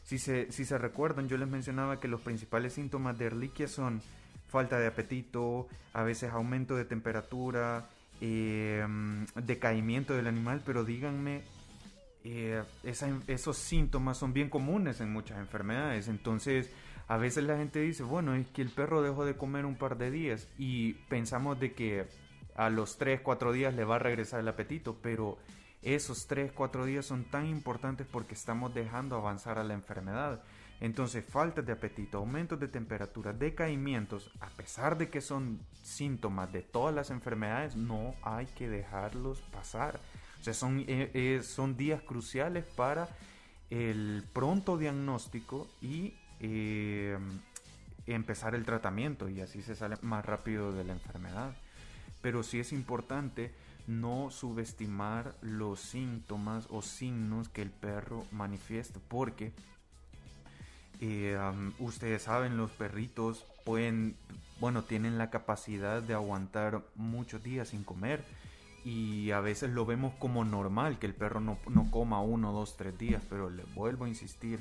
si 0.05 0.19
se, 0.19 0.53
si 0.53 0.65
se 0.65 0.79
recuerdan, 0.79 1.29
yo 1.29 1.37
les 1.37 1.49
mencionaba 1.49 1.99
que 1.99 2.09
los 2.09 2.21
principales 2.21 2.75
síntomas 2.75 3.19
de 3.19 3.27
Erliquia 3.27 3.67
son 3.67 4.03
falta 4.49 4.79
de 4.79 4.87
apetito, 4.87 5.67
a 5.95 6.03
veces 6.05 6.31
aumento 6.31 6.77
de 6.77 6.85
temperatura, 6.85 7.89
eh, 8.21 8.87
decaimiento 9.35 10.15
del 10.15 10.27
animal, 10.27 10.63
pero 10.65 10.85
díganme, 10.85 11.43
eh, 12.23 12.63
esos 12.83 13.57
síntomas 13.57 14.19
son 14.19 14.33
bien 14.33 14.49
comunes 14.49 15.01
en 15.01 15.13
muchas 15.13 15.39
enfermedades, 15.39 16.09
entonces 16.09 16.71
a 17.09 17.17
veces 17.17 17.45
la 17.45 17.57
gente 17.57 17.81
dice, 17.81 18.03
bueno, 18.03 18.35
es 18.35 18.47
que 18.49 18.63
el 18.63 18.71
perro 18.71 19.03
dejó 19.03 19.25
de 19.25 19.37
comer 19.37 19.67
un 19.67 19.77
par 19.77 19.99
de 19.99 20.11
días 20.11 20.49
y 20.59 20.95
pensamos 21.09 21.59
de 21.59 21.73
que 21.73 22.07
a 22.55 22.71
los 22.71 22.97
3, 22.99 23.21
4 23.23 23.53
días 23.53 23.75
le 23.75 23.85
va 23.85 23.97
a 23.97 23.99
regresar 23.99 24.41
el 24.41 24.49
apetito, 24.49 24.97
pero 25.03 25.39
esos 25.85 26.27
3, 26.27 26.53
4 26.53 26.87
días 26.87 27.07
son 27.07 27.25
tan 27.25 27.47
importantes 27.47 28.07
porque 28.11 28.35
estamos 28.35 28.75
dejando 28.75 29.17
avanzar 29.17 29.59
a 29.59 29.65
la 29.65 29.75
enfermedad. 29.75 30.43
Entonces, 30.81 31.25
falta 31.25 31.63
de 31.63 31.73
apetito, 31.73 32.19
aumentos 32.19 32.59
de 32.59 32.69
temperatura, 32.69 33.33
decaimientos, 33.33 34.31
a 34.41 34.49
pesar 34.51 34.99
de 34.99 35.09
que 35.09 35.21
son 35.21 35.61
síntomas 35.83 36.53
de 36.53 36.63
todas 36.63 36.95
las 36.95 37.11
enfermedades, 37.11 37.77
no 37.77 38.15
hay 38.23 38.47
que 38.47 38.69
dejarlos 38.69 39.41
pasar. 39.53 40.01
O 40.41 40.45
sea, 40.45 40.53
son, 40.53 40.81
eh, 40.81 41.11
eh, 41.15 41.41
son 41.43 41.77
días 41.77 42.03
cruciales 42.03 42.65
para 42.77 43.09
el 43.71 44.25
pronto 44.33 44.77
diagnóstico 44.77 45.69
y 45.81 46.15
eh, 46.41 47.17
empezar 48.07 48.55
el 48.55 48.65
tratamiento 48.65 49.29
y 49.29 49.41
así 49.41 49.63
se 49.63 49.75
sale 49.75 49.97
más 50.03 50.25
rápido 50.25 50.73
de 50.73 50.85
la 50.85 50.93
enfermedad. 50.93 51.57
Pero 52.21 52.43
sí 52.43 52.59
es 52.59 52.73
importante 52.73 53.53
no 53.87 54.31
subestimar 54.31 55.35
los 55.43 55.81
síntomas 55.81 56.67
o 56.71 56.83
signos 56.83 57.49
que 57.49 57.63
el 57.63 57.71
perro 57.71 58.25
manifiesta 58.33 59.01
porque 59.09 59.53
eh, 61.01 61.39
ustedes 61.79 62.23
saben 62.23 62.57
los 62.57 62.71
perritos 62.71 63.45
pueden 63.65 64.17
bueno 64.61 64.85
tienen 64.85 65.19
la 65.19 65.31
capacidad 65.31 66.03
de 66.03 66.15
aguantar 66.15 66.83
muchos 66.95 67.43
días 67.43 67.69
sin 67.69 67.85
comer 67.85 68.25
y 68.85 69.31
a 69.33 69.41
veces 69.41 69.71
lo 69.71 69.87
vemos 69.87 70.15
como 70.19 70.45
normal 70.45 70.99
que 70.99 71.07
el 71.07 71.15
perro 71.15 71.41
no, 71.41 71.59
no 71.69 71.91
coma 71.91 72.21
uno, 72.21 72.53
dos, 72.53 72.77
tres 72.77 72.97
días 72.97 73.23
pero 73.29 73.51
le 73.51 73.65
vuelvo 73.75 74.07
a 74.07 74.09
insistir 74.09 74.61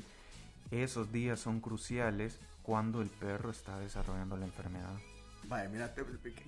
esos 0.70 1.12
días 1.12 1.40
son 1.40 1.60
cruciales 1.60 2.40
cuando 2.62 3.00
el 3.00 3.08
perro 3.08 3.50
está 3.50 3.78
desarrollando 3.78 4.36
la 4.36 4.46
enfermedad 4.46 4.96
Vaya, 5.54 5.68
mira, 5.68 5.94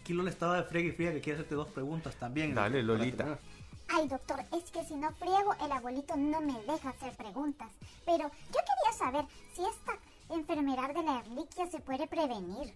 Kilo 0.02 0.24
le 0.24 0.30
estaba 0.30 0.56
de 0.56 0.64
frega 0.64 0.88
y 0.88 0.90
fría 0.90 1.12
que 1.12 1.20
quiere 1.20 1.38
hacerte 1.38 1.54
dos 1.54 1.68
preguntas 1.68 2.16
también. 2.16 2.56
Dale, 2.56 2.82
Lolita. 2.82 3.38
Ay, 3.86 4.08
doctor, 4.08 4.40
es 4.52 4.68
que 4.72 4.82
si 4.82 4.96
no 4.96 5.12
friego, 5.12 5.54
el 5.64 5.70
abuelito 5.70 6.16
no 6.16 6.40
me 6.40 6.60
deja 6.62 6.88
hacer 6.88 7.12
preguntas. 7.16 7.68
Pero 8.04 8.24
yo 8.24 8.30
quería 8.50 8.98
saber 8.98 9.24
si 9.54 9.62
esta 9.64 9.92
enfermedad 10.28 10.92
de 10.92 11.04
la 11.04 11.20
erliquia 11.20 11.68
se 11.70 11.78
puede 11.78 12.08
prevenir. 12.08 12.74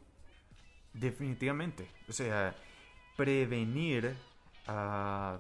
Definitivamente. 0.93 1.89
O 2.09 2.13
sea, 2.13 2.55
prevenir 3.17 4.17
a, 4.69 5.37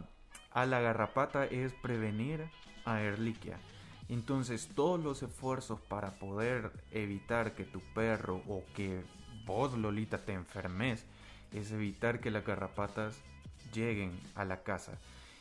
a 0.51 0.67
la 0.67 0.81
garrapata 0.81 1.45
es 1.45 1.73
prevenir 1.75 2.51
a 2.85 3.01
erliquia. 3.01 3.61
Entonces, 4.09 4.69
todos 4.75 4.99
los 4.99 5.23
esfuerzos 5.23 5.81
para 5.83 6.19
poder 6.19 6.73
evitar 6.91 7.55
que 7.55 7.63
tu 7.63 7.79
perro 7.95 8.43
o 8.49 8.65
que 8.75 9.05
Lolita, 9.77 10.19
te 10.19 10.33
enfermes, 10.33 11.05
es 11.53 11.73
evitar 11.73 12.21
que 12.21 12.31
las 12.31 12.45
garrapatas 12.45 13.17
lleguen 13.73 14.13
a 14.35 14.45
la 14.45 14.63
casa. 14.63 14.93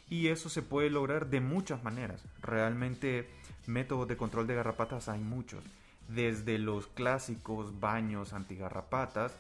Y 0.10 0.28
eso 0.28 0.50
se 0.50 0.62
puede 0.62 0.90
lograr 0.90 1.30
de 1.30 1.40
muchas 1.40 1.84
maneras. 1.84 2.24
Realmente 2.42 3.30
métodos 3.68 4.08
de 4.08 4.18
control 4.18 4.48
de 4.48 4.56
garrapatas 4.56 5.08
hay 5.08 5.20
muchos. 5.20 5.64
Desde 6.08 6.58
los 6.58 6.88
clásicos 6.88 7.80
baños 7.80 8.34
antigarrapatas, 8.34 9.36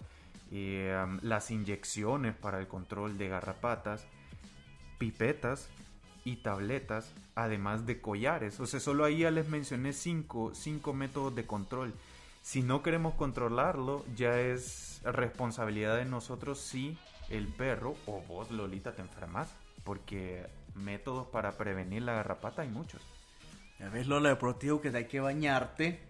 eh, 0.51 0.95
las 1.21 1.49
inyecciones 1.49 2.35
para 2.35 2.59
el 2.59 2.67
control 2.67 3.17
de 3.17 3.29
garrapatas, 3.29 4.05
pipetas 4.99 5.69
y 6.23 6.37
tabletas, 6.37 7.11
además 7.33 7.87
de 7.87 7.99
collares. 8.01 8.59
O 8.59 8.67
sea, 8.67 8.79
solo 8.79 9.05
ahí 9.05 9.19
ya 9.19 9.31
les 9.31 9.47
mencioné 9.49 9.93
cinco, 9.93 10.51
cinco 10.53 10.93
métodos 10.93 11.33
de 11.35 11.47
control. 11.47 11.93
Si 12.49 12.63
no 12.63 12.81
queremos 12.81 13.13
controlarlo, 13.13 14.03
ya 14.15 14.39
es 14.39 15.01
responsabilidad 15.03 15.97
de 15.97 16.05
nosotros 16.05 16.59
si 16.59 16.97
el 17.29 17.47
perro 17.47 17.93
o 18.07 18.21
vos, 18.21 18.49
Lolita, 18.49 18.93
te 18.93 19.03
enfermas. 19.03 19.53
Porque 19.83 20.47
métodos 20.73 21.27
para 21.27 21.51
prevenir 21.51 22.01
la 22.01 22.13
garrapata 22.13 22.63
hay 22.63 22.69
muchos. 22.69 23.03
Ya 23.77 23.89
ves, 23.89 24.07
Lola, 24.07 24.29
deportivo 24.29 24.81
que 24.81 24.89
hay 24.89 25.05
que 25.05 25.19
bañarte 25.19 26.01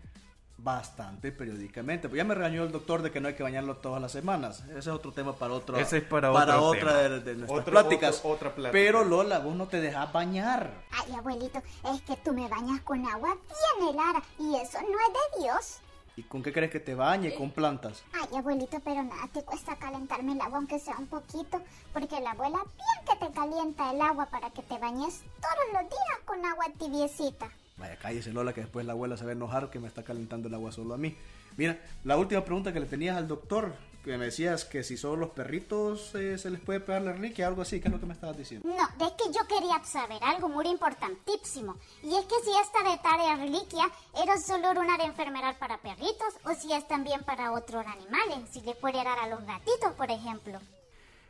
bastante 0.55 1.33
periódicamente. 1.33 2.07
Pues 2.07 2.19
ya 2.19 2.23
me 2.23 2.35
regañó 2.35 2.63
el 2.63 2.71
doctor 2.71 3.01
de 3.01 3.11
que 3.11 3.19
no 3.19 3.27
hay 3.27 3.33
que 3.33 3.43
bañarlo 3.43 3.75
todas 3.75 4.01
las 4.01 4.13
semanas. 4.13 4.63
Ese 4.69 4.79
es 4.79 4.87
otro 4.87 5.11
tema 5.11 5.35
para 5.35 5.53
otro. 5.53 5.75
Ese 5.75 5.97
es 5.97 6.03
para, 6.05 6.31
otra 6.31 7.19
de, 7.19 7.35
nuestras 7.35 7.65
pláticas. 7.65 8.21
otra 8.23 8.55
plática. 8.55 8.71
Pero 8.71 9.03
Lola, 9.03 9.39
vos 9.39 9.57
no 9.57 9.67
te 9.67 9.81
dejas 9.81 10.13
bañar. 10.13 10.85
Ay, 10.91 11.15
abuelito, 11.15 11.61
es 11.93 12.01
que 12.03 12.15
tú 12.23 12.31
me 12.31 12.47
bañas 12.47 12.79
con 12.83 13.05
agua 13.05 13.35
bien 13.77 13.89
helada 13.89 14.23
y 14.39 14.55
eso 14.55 14.79
no 14.79 14.87
es 14.87 15.37
de 15.37 15.43
Dios. 15.43 15.81
¿Y 16.19 16.23
con 16.23 16.43
qué 16.43 16.51
crees 16.51 16.69
que 16.69 16.81
te 16.81 16.95
bañe? 16.95 17.33
Con 17.33 17.49
plantas. 17.49 18.03
Ay, 18.11 18.37
abuelito, 18.37 18.77
pero 18.83 19.01
nada, 19.03 19.25
te 19.33 19.41
cuesta 19.41 19.77
calentarme 19.77 20.33
el 20.33 20.41
agua 20.41 20.57
aunque 20.57 20.77
sea 20.77 20.97
un 20.97 21.07
poquito, 21.07 21.61
porque 21.93 22.19
la 22.19 22.31
abuela 22.31 22.57
bien 22.57 23.05
que 23.07 23.25
te 23.25 23.31
calienta 23.31 23.93
el 23.93 24.01
agua 24.01 24.25
para 24.25 24.49
que 24.49 24.61
te 24.61 24.77
bañes 24.77 25.21
todos 25.39 25.65
los 25.71 25.89
días 25.89 26.19
con 26.25 26.45
agua 26.45 26.65
tibiecita. 26.77 27.49
Vaya, 27.77 27.95
cállese 27.95 28.33
Lola, 28.33 28.51
que 28.51 28.59
después 28.59 28.85
la 28.85 28.91
abuela 28.91 29.15
se 29.15 29.23
va 29.23 29.29
a 29.29 29.33
enojar 29.33 29.69
que 29.69 29.79
me 29.79 29.87
está 29.87 30.03
calentando 30.03 30.49
el 30.49 30.55
agua 30.55 30.73
solo 30.73 30.93
a 30.93 30.97
mí. 30.97 31.15
Mira, 31.55 31.79
la 32.03 32.17
última 32.17 32.43
pregunta 32.43 32.73
que 32.73 32.81
le 32.81 32.85
tenías 32.85 33.15
al 33.15 33.29
doctor, 33.29 33.73
que 34.03 34.17
me 34.17 34.25
decías 34.25 34.65
que 34.65 34.83
si 34.83 34.97
son 34.97 35.19
los 35.19 35.31
perritos 35.31 36.15
eh, 36.15 36.37
se 36.37 36.49
les 36.49 36.61
puede 36.61 36.79
pegar 36.79 37.01
la 37.01 37.13
reliquia, 37.13 37.47
algo 37.47 37.61
así, 37.61 37.79
¿qué 37.79 37.87
es 37.87 37.93
lo 37.93 37.99
que 37.99 38.05
me 38.05 38.13
estabas 38.13 38.37
diciendo? 38.37 38.67
No, 38.67 39.05
es 39.05 39.13
que 39.13 39.31
yo 39.33 39.45
quería 39.47 39.83
saber 39.83 40.23
algo 40.23 40.49
muy 40.49 40.67
importantísimo, 40.67 41.75
y 42.03 42.15
es 42.15 42.25
que 42.25 42.35
si 42.43 42.51
esta 42.61 42.83
de 42.83 43.35
reliquia 43.35 43.89
era 44.21 44.37
solo 44.37 44.71
una 44.79 44.97
de 44.97 45.05
enfermedad 45.05 45.57
para 45.59 45.77
perritos, 45.77 46.33
o 46.45 46.53
si 46.53 46.73
es 46.73 46.87
también 46.87 47.23
para 47.23 47.51
otros 47.51 47.85
animales, 47.85 48.49
si 48.51 48.61
le 48.61 48.75
puede 48.75 49.03
dar 49.03 49.19
a 49.19 49.27
los 49.27 49.45
gatitos, 49.45 49.93
por 49.97 50.09
ejemplo. 50.09 50.59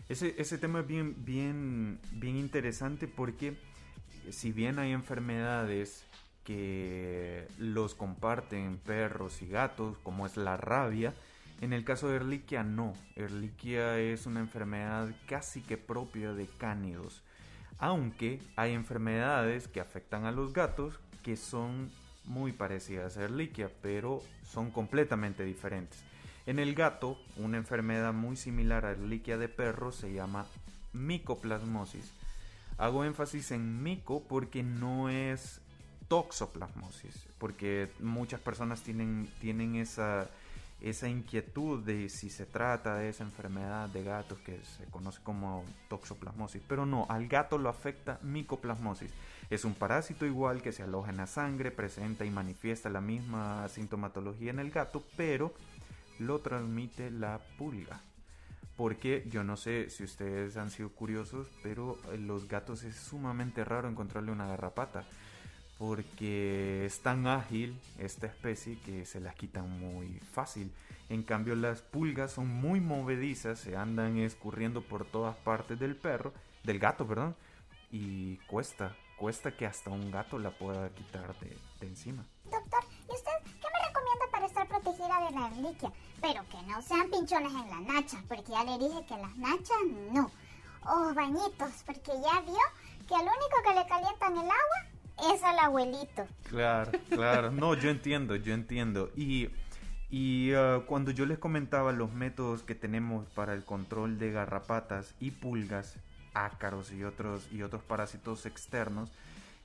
Ese, 0.08 0.36
ese 0.38 0.58
tema 0.58 0.80
es 0.80 0.88
bien, 0.88 1.24
bien, 1.24 2.00
bien 2.12 2.36
interesante 2.36 3.08
porque 3.08 3.58
si 4.32 4.52
bien 4.52 4.80
hay 4.80 4.92
enfermedades 4.92 6.04
que 6.44 7.48
los 7.60 7.94
comparten 7.94 8.80
perros 8.80 9.42
y 9.44 9.48
gatos, 9.48 9.98
como 10.02 10.26
es 10.26 10.36
la 10.36 10.58
rabia. 10.58 11.14
En 11.62 11.74
el 11.74 11.84
caso 11.84 12.08
de 12.08 12.18
Erliquia 12.18 12.64
no. 12.64 12.94
Erliquia 13.16 14.00
es 14.00 14.26
una 14.26 14.40
enfermedad 14.40 15.10
casi 15.28 15.62
que 15.62 15.78
propia 15.78 16.34
de 16.34 16.48
cánidos. 16.48 17.22
Aunque 17.80 18.42
hay 18.56 18.74
enfermedades 18.74 19.68
que 19.68 19.82
afectan 19.82 20.26
a 20.26 20.32
los 20.32 20.54
gatos 20.54 21.00
que 21.24 21.36
son 21.36 21.92
muy 22.26 22.54
parecidas 22.54 23.18
a 23.18 23.24
Erliquia, 23.24 23.70
pero 23.82 24.22
son 24.44 24.72
completamente 24.72 25.44
diferentes. 25.44 26.04
En 26.46 26.60
el 26.60 26.76
gato, 26.76 27.18
una 27.38 27.58
enfermedad 27.58 28.14
muy 28.14 28.38
similar 28.38 28.86
a 28.86 28.92
Erliquia 28.92 29.38
de 29.38 29.50
perro 29.50 29.92
se 29.92 30.14
llama 30.14 30.46
micoplasmosis. 30.94 32.12
Hago 32.78 33.04
énfasis 33.04 33.52
en 33.52 33.84
mico 33.84 34.24
porque 34.28 34.64
no 34.64 35.10
es 35.10 35.62
toxoplasmosis, 36.08 37.28
porque 37.38 37.92
muchas 38.00 38.40
personas 38.40 38.82
tienen, 38.82 39.30
tienen 39.42 39.76
esa, 39.76 40.30
esa 40.82 41.10
inquietud 41.10 41.84
de 41.84 42.10
si 42.10 42.30
se 42.30 42.46
trata 42.46 42.96
de 42.96 43.10
esa 43.10 43.24
enfermedad 43.24 43.90
de 43.90 44.04
gatos 44.04 44.40
que 44.40 44.60
se 44.64 44.86
conoce 44.86 45.22
como 45.24 45.66
toxoplasmosis, 45.90 46.62
pero 46.68 46.86
no, 46.86 47.06
al 47.10 47.28
gato 47.28 47.58
lo 47.58 47.70
afecta 47.70 48.20
micoplasmosis. 48.24 49.12
Es 49.50 49.66
un 49.66 49.74
parásito 49.74 50.26
igual 50.26 50.62
que 50.62 50.72
se 50.72 50.84
aloja 50.84 51.10
en 51.10 51.18
la 51.18 51.28
sangre, 51.28 51.72
presenta 51.72 52.24
y 52.24 52.30
manifiesta 52.30 52.90
la 52.90 53.02
misma 53.02 53.68
sintomatología 53.68 54.52
en 54.52 54.60
el 54.60 54.72
gato, 54.72 55.04
pero 55.18 55.54
lo 56.20 56.40
transmite 56.40 57.12
la 57.12 57.40
pulga. 57.58 58.02
Porque 58.78 59.26
yo 59.30 59.44
no 59.44 59.58
sé 59.58 59.90
si 59.90 60.04
ustedes 60.04 60.56
han 60.56 60.70
sido 60.70 60.90
curiosos, 60.90 61.48
pero 61.62 61.98
los 62.18 62.48
gatos 62.48 62.84
es 62.84 62.96
sumamente 62.96 63.66
raro 63.66 63.90
encontrarle 63.90 64.32
una 64.32 64.48
garrapata 64.48 65.04
porque 65.80 66.86
es 66.86 67.00
tan 67.00 67.26
ágil 67.26 67.80
esta 67.98 68.28
especie 68.28 68.78
que 68.82 69.06
se 69.06 69.22
las 69.22 69.34
quitan 69.36 69.80
muy 69.80 70.20
fácil. 70.34 70.74
En 71.08 71.24
cambio 71.24 71.56
las 71.56 71.82
pulgas 71.82 72.34
son 72.34 72.50
muy 72.50 72.82
movedizas, 72.82 73.60
se 73.60 73.78
andan 73.78 74.18
escurriendo 74.18 74.82
por 74.82 75.06
todas 75.06 75.38
partes 75.38 75.80
del 75.80 75.96
perro, 75.96 76.34
del 76.64 76.80
gato, 76.80 77.08
perdón, 77.08 77.34
y 77.92 78.36
cuesta, 78.48 78.94
cuesta 79.18 79.56
que 79.56 79.66
hasta 79.66 79.90
un 79.90 80.12
gato 80.12 80.38
la 80.38 80.52
pueda 80.52 80.90
quitar 80.90 81.34
de, 81.40 81.58
encima. 81.80 82.26
Doctor, 82.44 82.84
¿y 83.08 83.14
usted 83.14 83.32
qué 83.46 83.68
me 83.74 83.88
recomienda 83.88 84.26
para 84.32 84.46
estar 84.48 84.68
protegida 84.68 85.30
de 85.30 85.32
la 85.32 85.50
reliquia? 85.50 85.94
Pero 86.22 86.44
que 86.50 86.62
no 86.68 86.82
sean 86.82 87.10
pinchones 87.10 87.54
en 87.54 87.70
la 87.70 87.94
nacha, 87.94 88.22
porque 88.28 88.52
ya 88.52 88.66
le 88.66 88.78
dije 88.78 89.06
que 89.08 89.16
las 89.16 89.36
nachas 89.38 89.78
no. 90.12 90.30
O 90.86 91.14
bañitos, 91.14 91.84
porque 91.86 92.12
ya 92.22 92.42
vio 92.42 92.60
que 93.08 93.16
al 93.16 93.22
único 93.22 93.64
que 93.66 93.76
le 93.76 93.88
calientan 93.88 94.34
el 94.34 94.40
agua 94.40 94.89
es 95.34 95.44
al 95.44 95.60
abuelito. 95.60 96.28
Claro, 96.50 96.92
claro. 97.10 97.52
No, 97.52 97.74
yo 97.74 97.90
entiendo, 97.90 98.36
yo 98.36 98.54
entiendo. 98.54 99.12
Y, 99.16 99.50
y 100.10 100.54
uh, 100.54 100.86
cuando 100.86 101.12
yo 101.12 101.26
les 101.26 101.38
comentaba 101.38 101.92
los 101.92 102.14
métodos 102.14 102.64
que 102.64 102.76
tenemos 102.76 103.28
para 103.30 103.54
el 103.54 103.64
control 103.64 104.18
de 104.20 104.32
garrapatas 104.32 105.16
y 105.20 105.32
pulgas, 105.32 105.96
ácaros 106.34 106.92
y 106.92 107.04
otros, 107.04 107.48
y 107.52 107.62
otros 107.62 107.84
parásitos 107.84 108.46
externos, 108.46 109.12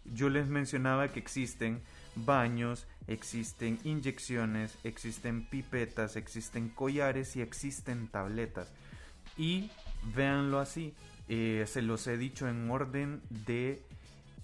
yo 0.05 0.29
les 0.29 0.47
mencionaba 0.47 1.09
que 1.09 1.19
existen 1.19 1.83
baños, 2.15 2.87
existen 3.07 3.79
inyecciones, 3.85 4.79
existen 4.85 5.47
pipetas, 5.47 6.17
existen 6.17 6.69
collares 6.69 7.37
y 7.37 7.43
existen 7.43 8.09
tabletas. 8.09 8.73
Y 9.37 9.71
véanlo 10.15 10.61
así, 10.61 10.95
eh, 11.29 11.65
se 11.67 11.83
los 11.83 12.07
he 12.07 12.17
dicho 12.17 12.49
en 12.49 12.71
orden 12.71 13.23
de 13.31 13.83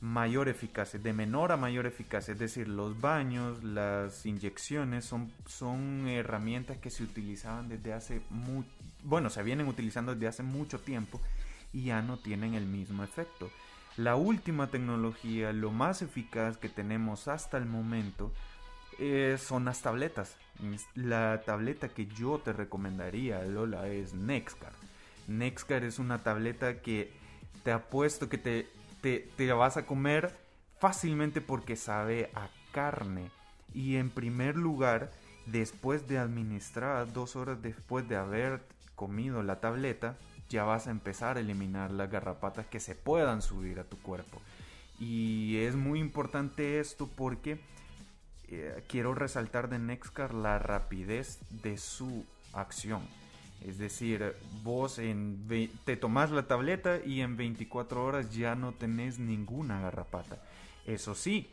mayor 0.01 0.49
eficacia, 0.49 0.99
de 0.99 1.13
menor 1.13 1.53
a 1.53 1.57
mayor 1.57 1.87
eficacia. 1.87 2.33
Es 2.33 2.39
decir, 2.39 2.69
los 2.69 3.01
baños, 3.01 3.63
las 3.63 4.25
inyecciones 4.25 5.05
son, 5.05 5.33
son 5.47 6.09
herramientas 6.09 6.79
que 6.79 6.91
se 6.91 7.03
utilizaban 7.03 7.69
desde 7.69 7.93
hace 7.93 8.23
mucho, 8.31 8.69
bueno, 9.05 9.31
se 9.31 9.43
vienen 9.43 9.69
utilizando 9.69 10.15
desde 10.15 10.29
hace 10.29 10.43
mucho 10.43 10.81
tiempo 10.81 11.21
y 11.73 11.85
ya 11.85 12.03
no 12.03 12.19
tienen 12.19 12.55
el 12.55 12.67
mismo 12.67 13.05
efecto. 13.05 13.51
La 13.97 14.17
última 14.17 14.69
tecnología, 14.69 15.53
lo 15.53 15.71
más 15.71 16.01
eficaz 16.01 16.57
que 16.57 16.69
tenemos 16.69 17.29
hasta 17.29 17.59
el 17.59 17.67
momento, 17.67 18.33
eh, 18.99 19.37
son 19.39 19.65
las 19.65 19.83
tabletas. 19.83 20.37
La 20.95 21.43
tableta 21.45 21.89
que 21.89 22.07
yo 22.07 22.39
te 22.39 22.53
recomendaría, 22.53 23.43
Lola, 23.45 23.89
es 23.89 24.15
Nexcar. 24.15 24.73
Nexcar 25.27 25.85
es 25.85 25.99
una 25.99 26.23
tableta 26.23 26.81
que 26.81 27.13
te 27.63 27.73
apuesto 27.73 28.29
que 28.29 28.39
te 28.39 28.69
te, 29.01 29.29
te 29.37 29.53
vas 29.53 29.77
a 29.77 29.87
comer 29.87 30.37
fácilmente 30.79 31.41
porque 31.41 31.77
sabe 31.77 32.31
a 32.35 32.49
carne. 32.73 33.31
Y 33.73 33.97
en 33.97 34.11
primer 34.11 34.57
lugar, 34.57 35.11
después 35.47 36.09
de 36.09 36.19
administrar, 36.19 37.13
dos 37.13 37.37
horas 37.37 37.63
después 37.63 38.09
de 38.09 38.17
haber 38.17 38.63
comido 38.95 39.43
la 39.43 39.61
tableta, 39.61 40.17
ya 40.49 40.65
vas 40.65 40.87
a 40.87 40.91
empezar 40.91 41.37
a 41.37 41.41
eliminar 41.41 41.93
las 41.93 42.11
garrapatas 42.11 42.67
que 42.67 42.81
se 42.81 42.95
puedan 42.95 43.41
subir 43.41 43.79
a 43.79 43.85
tu 43.85 43.99
cuerpo. 43.99 44.43
Y 44.99 45.59
es 45.59 45.77
muy 45.77 46.01
importante 46.01 46.81
esto 46.81 47.09
porque 47.17 47.61
eh, 48.49 48.85
quiero 48.89 49.15
resaltar 49.15 49.71
de 49.71 49.79
Nexcar 49.79 50.35
la 50.35 50.59
rapidez 50.59 51.39
de 51.51 51.79
su 51.79 52.27
acción. 52.53 53.01
Es 53.67 53.79
decir, 53.79 54.35
vos 54.63 55.01
te 55.85 55.97
tomás 55.97 56.31
la 56.31 56.47
tableta 56.47 56.99
y 57.05 57.21
en 57.21 57.37
24 57.37 58.05
horas 58.05 58.35
ya 58.35 58.55
no 58.55 58.73
tenés 58.73 59.19
ninguna 59.19 59.81
garrapata. 59.81 60.43
Eso 60.87 61.15
sí, 61.15 61.49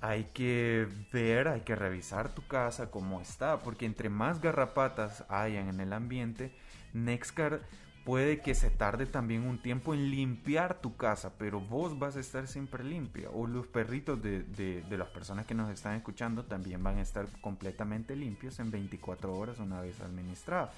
hay 0.00 0.24
que 0.32 0.88
ver, 1.12 1.48
hay 1.48 1.60
que 1.62 1.74
revisar 1.74 2.34
tu 2.34 2.46
casa 2.46 2.90
cómo 2.90 3.20
está, 3.20 3.58
porque 3.60 3.86
entre 3.86 4.08
más 4.08 4.40
garrapatas 4.40 5.24
hayan 5.28 5.68
en 5.68 5.80
el 5.80 5.92
ambiente, 5.92 6.52
Nexcar 6.92 7.60
puede 8.04 8.40
que 8.40 8.54
se 8.54 8.70
tarde 8.70 9.06
también 9.06 9.46
un 9.46 9.60
tiempo 9.60 9.94
en 9.94 10.10
limpiar 10.10 10.80
tu 10.80 10.96
casa, 10.96 11.32
pero 11.38 11.60
vos 11.60 11.98
vas 11.98 12.16
a 12.16 12.20
estar 12.20 12.46
siempre 12.48 12.82
limpia. 12.82 13.30
O 13.30 13.46
los 13.46 13.66
perritos 13.66 14.20
de, 14.22 14.84
las 14.90 15.08
personas 15.08 15.46
que 15.46 15.54
nos 15.54 15.70
están 15.70 15.96
escuchando 15.96 16.44
también 16.44 16.82
van 16.82 16.98
a 16.98 17.02
estar 17.02 17.28
completamente 17.40 18.16
limpios 18.16 18.58
en 18.58 18.70
24 18.70 19.32
horas 19.32 19.58
una 19.58 19.80
vez 19.80 20.00
administrado. 20.00 20.70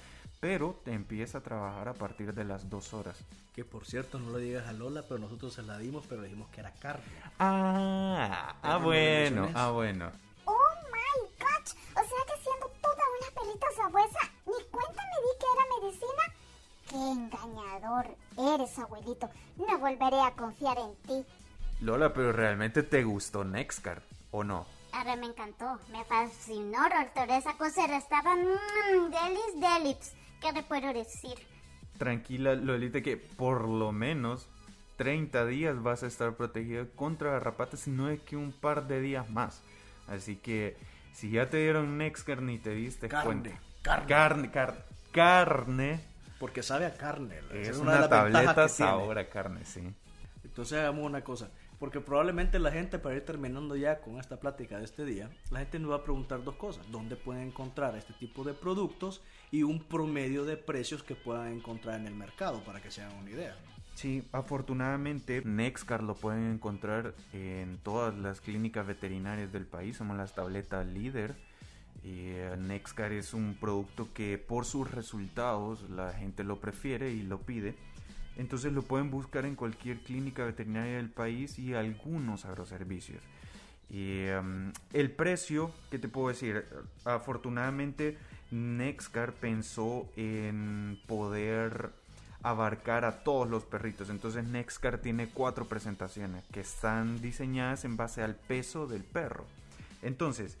Pero 0.43 0.75
te 0.83 0.91
empieza 0.91 1.37
a 1.37 1.41
trabajar 1.41 1.87
a 1.87 1.93
partir 1.93 2.33
de 2.33 2.43
las 2.43 2.69
dos 2.69 2.93
horas. 2.93 3.17
Que 3.55 3.63
por 3.63 3.85
cierto, 3.85 4.19
no 4.19 4.29
lo 4.29 4.39
digas 4.39 4.67
a 4.67 4.73
Lola, 4.73 5.03
pero 5.07 5.17
nosotros 5.17 5.53
se 5.53 5.61
la 5.63 5.77
dimos, 5.77 6.03
pero 6.09 6.21
dijimos 6.21 6.49
que 6.49 6.59
era 6.59 6.73
carne. 6.81 7.05
Ah, 7.39 8.53
ah 8.61 8.77
bueno, 8.77 9.49
ah 9.55 9.71
bueno. 9.71 10.11
Oh 10.43 10.75
my 10.91 11.29
gosh, 11.39 11.71
o 11.91 12.03
sea 12.03 12.25
que 12.27 12.43
siendo 12.43 12.69
toda 12.81 13.03
una 13.21 13.41
pelita 13.41 13.67
sabuesa, 13.73 14.19
ni 14.45 14.65
cuenta 14.69 15.01
me 15.01 15.17
di 15.23 15.31
que 15.39 15.47
era 15.53 15.65
medicina. 15.79 16.23
Qué 16.89 16.97
engañador 16.97 18.17
eres, 18.53 18.77
abuelito. 18.79 19.29
No 19.55 19.77
volveré 19.77 20.19
a 20.19 20.31
confiar 20.35 20.77
en 20.77 20.95
ti. 21.07 21.25
Lola, 21.79 22.11
pero 22.11 22.33
realmente 22.33 22.83
te 22.83 23.05
gustó 23.05 23.45
Nextcard, 23.45 24.03
¿o 24.31 24.43
no? 24.43 24.65
Ahora 24.91 25.15
me 25.15 25.27
encantó, 25.27 25.79
me 25.89 26.03
fascinó, 26.03 26.79
doctor. 26.89 27.29
Esa 27.31 27.53
cosa 27.53 27.85
estaba 27.95 28.35
mmm, 28.35 29.09
delis 29.09 29.61
delips. 29.61 30.22
¿Qué 30.43 30.51
le 30.51 30.61
puedo 30.63 30.93
decir? 30.93 31.35
Tranquila, 31.97 32.53
Lolita, 32.55 33.01
que 33.01 33.17
por 33.17 33.67
lo 33.67 33.91
menos 33.93 34.47
30 34.97 35.45
días 35.45 35.81
vas 35.81 36.03
a 36.03 36.07
estar 36.07 36.35
protegida 36.35 36.85
contra 36.95 37.31
garrapatas, 37.31 37.79
si 37.79 37.91
no 37.91 38.09
es 38.09 38.19
que 38.21 38.35
un 38.35 38.51
par 38.51 38.87
de 38.87 38.99
días 39.01 39.29
más. 39.29 39.61
Así 40.07 40.35
que 40.35 40.75
si 41.13 41.31
ya 41.31 41.49
te 41.49 41.57
dieron 41.57 41.97
Nextcard 41.97 42.41
ni 42.41 42.57
te 42.59 42.71
diste 42.71 43.07
Carne, 43.07 43.25
cuenta. 43.25 43.49
carne. 43.81 44.07
Carne, 44.07 44.51
car- 44.51 44.85
carne. 45.11 46.01
Porque 46.39 46.61
sabe 46.61 46.85
a 46.87 46.93
carne. 46.95 47.39
Es 47.53 47.77
una, 47.77 47.93
de 47.93 47.99
las 48.01 48.09
ventajas 48.09 48.33
tableta 48.33 48.53
que 48.67 48.73
tiene. 48.73 48.91
sabor 48.91 49.17
a 49.19 49.29
carne, 49.29 49.65
sí. 49.65 49.93
Entonces 50.43 50.77
hagamos 50.79 51.05
una 51.05 51.21
cosa. 51.21 51.49
Porque 51.83 51.99
probablemente 51.99 52.59
la 52.59 52.71
gente, 52.71 52.97
para 52.97 53.17
ir 53.17 53.25
terminando 53.25 53.75
ya 53.75 53.99
con 53.99 54.17
esta 54.17 54.39
plática 54.39 54.77
de 54.77 54.85
este 54.85 55.03
día, 55.03 55.29
la 55.51 55.59
gente 55.59 55.79
nos 55.79 55.91
va 55.91 55.95
a 55.97 56.03
preguntar 56.05 56.41
dos 56.41 56.55
cosas. 56.55 56.89
¿Dónde 56.89 57.17
pueden 57.17 57.47
encontrar 57.47 57.97
este 57.97 58.13
tipo 58.13 58.45
de 58.45 58.53
productos? 58.53 59.21
Y 59.51 59.63
un 59.63 59.83
promedio 59.83 60.45
de 60.45 60.55
precios 60.55 61.03
que 61.03 61.13
puedan 61.13 61.51
encontrar 61.51 61.99
en 61.99 62.07
el 62.07 62.15
mercado, 62.15 62.63
para 62.63 62.81
que 62.81 62.89
se 62.89 63.01
hagan 63.01 63.17
una 63.17 63.31
idea. 63.31 63.57
Sí, 63.95 64.23
afortunadamente 64.31 65.41
Nexcar 65.43 66.03
lo 66.03 66.15
pueden 66.15 66.53
encontrar 66.53 67.15
en 67.33 67.77
todas 67.79 68.15
las 68.15 68.39
clínicas 68.39 68.87
veterinarias 68.87 69.51
del 69.51 69.65
país. 69.65 69.97
Somos 69.97 70.15
las 70.15 70.33
tabletas 70.33 70.87
líder. 70.87 71.35
Eh, 72.05 72.55
Nexcar 72.59 73.11
es 73.11 73.33
un 73.33 73.57
producto 73.59 74.07
que 74.13 74.37
por 74.37 74.63
sus 74.63 74.89
resultados 74.89 75.89
la 75.89 76.13
gente 76.13 76.45
lo 76.45 76.61
prefiere 76.61 77.11
y 77.11 77.23
lo 77.23 77.41
pide. 77.41 77.75
Entonces 78.37 78.73
lo 78.73 78.81
pueden 78.81 79.11
buscar 79.11 79.45
en 79.45 79.55
cualquier 79.55 79.99
clínica 79.99 80.43
veterinaria 80.43 80.97
del 80.97 81.09
país 81.09 81.59
y 81.59 81.73
algunos 81.73 82.45
agroservicios. 82.45 83.21
Y, 83.89 84.27
um, 84.29 84.71
el 84.91 85.11
precio, 85.11 85.71
¿qué 85.91 85.99
te 85.99 86.07
puedo 86.07 86.29
decir? 86.29 86.65
Afortunadamente, 87.05 88.17
Nexcar 88.49 89.33
pensó 89.33 90.09
en 90.15 90.99
poder 91.05 91.91
abarcar 92.41 93.05
a 93.05 93.23
todos 93.23 93.47
los 93.47 93.63
perritos. 93.63 94.09
Entonces, 94.09 94.45
Nexcar 94.45 94.97
tiene 94.97 95.27
cuatro 95.27 95.65
presentaciones 95.65 96.43
que 96.51 96.61
están 96.61 97.21
diseñadas 97.21 97.85
en 97.85 97.95
base 97.95 98.23
al 98.23 98.35
peso 98.35 98.87
del 98.87 99.03
perro. 99.03 99.45
Entonces, 100.01 100.57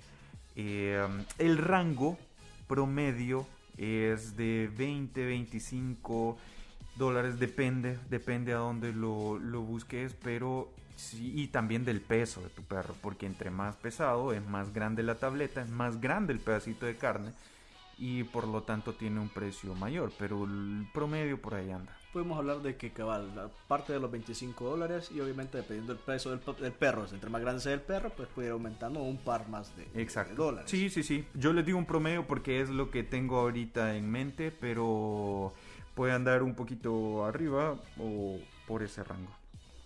um, 0.55 1.25
el 1.39 1.57
rango 1.57 2.19
promedio 2.67 3.47
es 3.77 4.37
de 4.37 4.69
20, 4.77 5.25
25 5.25 6.37
dólares, 6.95 7.39
depende, 7.39 7.97
depende 8.09 8.53
a 8.53 8.57
dónde 8.57 8.93
lo, 8.93 9.39
lo 9.39 9.61
busques, 9.61 10.15
pero 10.23 10.69
sí, 10.95 11.33
y 11.35 11.47
también 11.47 11.85
del 11.85 12.01
peso 12.01 12.41
de 12.41 12.49
tu 12.49 12.63
perro, 12.63 12.95
porque 13.01 13.25
entre 13.25 13.49
más 13.49 13.75
pesado 13.75 14.33
es 14.33 14.45
más 14.47 14.73
grande 14.73 15.03
la 15.03 15.15
tableta, 15.15 15.61
es 15.61 15.69
más 15.69 15.99
grande 16.01 16.33
el 16.33 16.39
pedacito 16.39 16.85
de 16.85 16.95
carne 16.95 17.31
y 17.97 18.23
por 18.23 18.47
lo 18.47 18.63
tanto 18.63 18.93
tiene 18.93 19.19
un 19.19 19.29
precio 19.29 19.75
mayor, 19.75 20.11
pero 20.17 20.45
el 20.45 20.87
promedio 20.93 21.39
por 21.39 21.55
ahí 21.55 21.71
anda. 21.71 21.95
Podemos 22.11 22.37
hablar 22.37 22.61
de 22.61 22.75
que 22.75 22.91
cabal, 22.91 23.35
la 23.35 23.49
parte 23.67 23.91
de 23.93 23.99
los 23.99 24.11
25 24.11 24.65
dólares 24.65 25.09
y 25.11 25.19
obviamente 25.19 25.57
dependiendo 25.57 25.95
del 25.95 26.03
peso 26.03 26.29
del, 26.29 26.41
del 26.59 26.71
perro, 26.71 27.07
entre 27.11 27.29
más 27.29 27.41
grande 27.41 27.61
sea 27.61 27.73
el 27.73 27.81
perro, 27.81 28.11
pues 28.11 28.29
puede 28.29 28.49
ir 28.49 28.51
aumentando 28.53 29.01
un 29.01 29.17
par 29.17 29.49
más 29.49 29.75
de, 29.75 29.87
Exacto. 29.99 30.31
de 30.31 30.37
dólares. 30.37 30.69
Sí, 30.69 30.89
sí, 30.91 31.01
sí. 31.01 31.25
Yo 31.33 31.53
les 31.53 31.65
digo 31.65 31.77
un 31.77 31.87
promedio 31.87 32.27
porque 32.27 32.61
es 32.61 32.69
lo 32.69 32.91
que 32.91 33.01
tengo 33.03 33.39
ahorita 33.39 33.95
en 33.95 34.11
mente, 34.11 34.51
pero 34.51 35.53
puede 35.95 36.13
andar 36.13 36.43
un 36.43 36.55
poquito 36.55 37.25
arriba 37.25 37.75
o 37.99 38.37
por 38.67 38.83
ese 38.83 39.03
rango. 39.03 39.31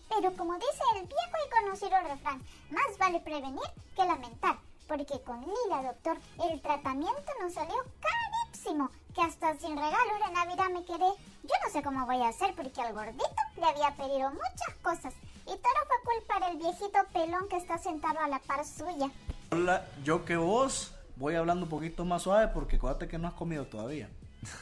Pero 0.09 0.33
como 0.33 0.53
dice 0.55 0.83
el 0.95 1.05
viejo 1.05 1.37
y 1.45 1.63
conocido 1.63 1.97
refrán, 2.07 2.41
más 2.71 2.97
vale 2.97 3.19
prevenir 3.19 3.69
que 3.95 4.05
lamentar. 4.05 4.57
Porque 4.87 5.21
con 5.21 5.41
Lila, 5.41 5.83
doctor, 5.83 6.17
el 6.49 6.61
tratamiento 6.61 7.31
nos 7.41 7.53
salió 7.53 7.75
carísimo. 7.99 8.89
Que 9.13 9.21
hasta 9.21 9.57
sin 9.57 9.75
regalos 9.75 10.19
de 10.25 10.33
Navidad 10.33 10.69
me 10.71 10.85
quedé. 10.85 11.09
Yo 11.43 11.53
no 11.65 11.71
sé 11.71 11.83
cómo 11.83 12.05
voy 12.05 12.21
a 12.21 12.29
hacer 12.29 12.53
porque 12.55 12.81
al 12.81 12.93
gordito 12.93 13.25
le 13.57 13.65
había 13.65 13.95
pedido 13.95 14.29
muchas 14.29 14.75
cosas. 14.81 15.13
Y 15.43 15.49
todo 15.49 15.79
fue 15.87 16.15
culpa 16.15 16.47
del 16.47 16.57
viejito 16.57 16.99
pelón 17.11 17.49
que 17.49 17.57
está 17.57 17.77
sentado 17.77 18.19
a 18.19 18.27
la 18.29 18.39
par 18.39 18.65
suya. 18.65 19.09
Hola, 19.51 19.85
yo 20.03 20.23
que 20.23 20.37
vos 20.37 20.93
voy 21.17 21.35
hablando 21.35 21.63
un 21.63 21.69
poquito 21.69 22.05
más 22.05 22.21
suave 22.21 22.47
porque 22.49 22.77
acuérdate 22.77 23.07
que 23.07 23.17
no 23.17 23.27
has 23.27 23.33
comido 23.33 23.65
todavía. 23.65 24.09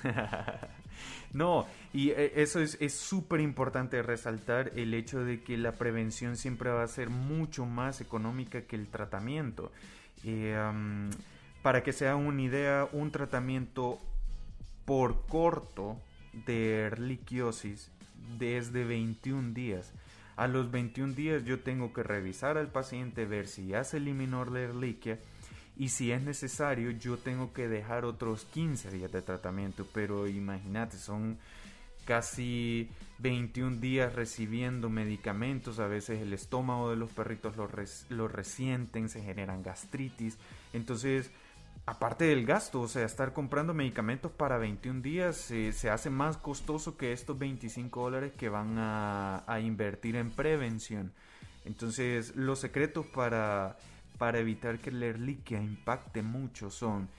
No, 1.33 1.65
y 1.93 2.11
eh, 2.11 2.33
eso 2.35 2.59
es 2.59 2.77
es 2.79 2.93
súper 2.93 3.41
importante 3.41 4.01
resaltar 4.01 4.71
el 4.75 4.93
hecho 4.93 5.23
de 5.23 5.41
que 5.41 5.57
la 5.57 5.73
prevención 5.73 6.37
siempre 6.37 6.69
va 6.69 6.83
a 6.83 6.87
ser 6.87 7.09
mucho 7.09 7.65
más 7.65 8.01
económica 8.01 8.61
que 8.61 8.75
el 8.75 8.87
tratamiento. 8.87 9.71
Eh, 10.23 10.57
para 11.61 11.83
que 11.83 11.93
se 11.93 12.07
hagan 12.07 12.25
una 12.25 12.41
idea, 12.41 12.87
un 12.91 13.11
tratamiento 13.11 13.99
por 14.85 15.25
corto 15.25 15.99
de 16.45 16.81
erliquiosis 16.81 17.91
es 18.39 18.71
de 18.71 18.83
21 18.83 19.53
días. 19.53 19.91
A 20.35 20.47
los 20.47 20.69
21 20.69 21.13
días 21.13 21.43
yo 21.45 21.61
tengo 21.61 21.93
que 21.93 22.03
revisar 22.03 22.57
al 22.57 22.67
paciente, 22.67 23.25
ver 23.25 23.47
si 23.47 23.67
ya 23.67 23.83
se 23.83 23.97
eliminó 23.97 24.45
la 24.45 24.59
erliquia 24.59 25.19
y 25.77 25.89
si 25.89 26.11
es 26.11 26.21
necesario 26.21 26.91
yo 26.91 27.17
tengo 27.17 27.53
que 27.53 27.67
dejar 27.67 28.05
otros 28.05 28.45
15 28.45 28.91
días 28.91 29.11
de 29.11 29.21
tratamiento. 29.21 29.85
Pero 29.93 30.27
imagínate, 30.27 30.97
son 30.97 31.37
casi 32.05 32.89
21 33.19 33.77
días 33.77 34.13
recibiendo 34.13 34.89
medicamentos, 34.89 35.79
a 35.79 35.87
veces 35.87 36.21
el 36.21 36.33
estómago 36.33 36.89
de 36.91 36.95
los 36.97 37.09
perritos 37.11 37.57
lo, 37.57 37.67
res- 37.67 38.05
resienten, 38.09 39.09
se 39.09 39.21
generan 39.21 39.63
gastritis. 39.63 40.37
Entonces, 40.73 41.31
aparte 41.87 42.25
del 42.25 42.45
gasto, 42.45 42.81
o 42.81 42.87
sea, 42.87 43.05
estar 43.05 43.33
comprando 43.33 43.73
medicamentos 43.73 44.31
para 44.31 44.57
21 44.57 45.01
días 45.01 45.35
se 45.35 45.89
hace 45.89 46.09
más 46.09 46.37
costoso 46.37 46.95
que 46.95 47.11
estos 47.11 47.37
25 47.39 48.01
dólares 48.03 48.33
que 48.37 48.49
van 48.49 48.75
a 48.77 49.59
invertir 49.61 50.15
en 50.15 50.29
prevención. 50.31 51.11
Entonces, 51.65 52.35
los 52.35 52.59
secretos 52.59 53.07
para, 53.07 53.77
para 54.17 54.39
evitar 54.39 54.79
que 54.79 54.91
la 54.91 55.07
erliquia 55.07 55.61
impacte 55.61 56.21
mucho 56.21 56.69
son 56.69 57.09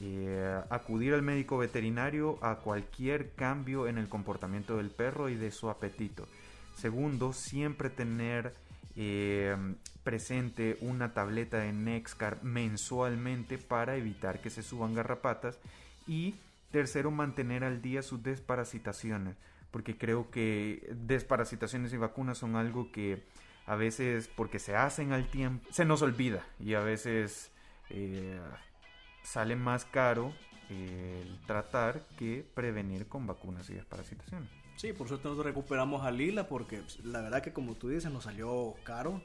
eh, 0.00 0.60
acudir 0.68 1.14
al 1.14 1.22
médico 1.22 1.56
veterinario 1.56 2.38
a 2.42 2.56
cualquier 2.56 3.30
cambio 3.30 3.86
en 3.86 3.96
el 3.96 4.08
comportamiento 4.08 4.76
del 4.76 4.90
perro 4.90 5.28
y 5.28 5.34
de 5.34 5.50
su 5.50 5.70
apetito. 5.70 6.28
Segundo, 6.74 7.32
siempre 7.32 7.88
tener 7.88 8.54
eh, 8.94 9.56
presente 10.04 10.76
una 10.80 11.14
tableta 11.14 11.58
de 11.58 11.72
Nexcar 11.72 12.42
mensualmente 12.42 13.58
para 13.58 13.96
evitar 13.96 14.40
que 14.40 14.50
se 14.50 14.62
suban 14.62 14.94
garrapatas. 14.94 15.58
Y 16.06 16.34
tercero, 16.70 17.10
mantener 17.10 17.64
al 17.64 17.80
día 17.80 18.02
sus 18.02 18.22
desparasitaciones, 18.22 19.36
porque 19.70 19.96
creo 19.96 20.30
que 20.30 20.94
desparasitaciones 20.94 21.92
y 21.92 21.96
vacunas 21.96 22.38
son 22.38 22.56
algo 22.56 22.92
que 22.92 23.22
a 23.66 23.74
veces, 23.74 24.30
porque 24.34 24.58
se 24.58 24.76
hacen 24.76 25.12
al 25.12 25.28
tiempo, 25.28 25.66
se 25.70 25.84
nos 25.84 26.02
olvida 26.02 26.44
y 26.60 26.74
a 26.74 26.80
veces 26.80 27.50
eh, 27.90 28.40
sale 29.22 29.56
más 29.56 29.84
caro 29.84 30.32
eh, 30.70 31.24
el 31.26 31.40
tratar 31.46 32.06
que 32.16 32.46
prevenir 32.54 33.08
con 33.08 33.26
vacunas 33.26 33.68
y 33.70 33.74
desparasitaciones. 33.74 34.48
Sí, 34.76 34.92
por 34.92 35.08
suerte 35.08 35.24
nosotros 35.24 35.46
recuperamos 35.46 36.04
a 36.04 36.10
Lila 36.10 36.48
porque 36.48 36.78
pues, 36.78 37.04
la 37.04 37.22
verdad 37.22 37.42
que 37.42 37.52
como 37.52 37.74
tú 37.74 37.88
dices 37.88 38.10
nos 38.10 38.24
salió 38.24 38.74
caro. 38.84 39.22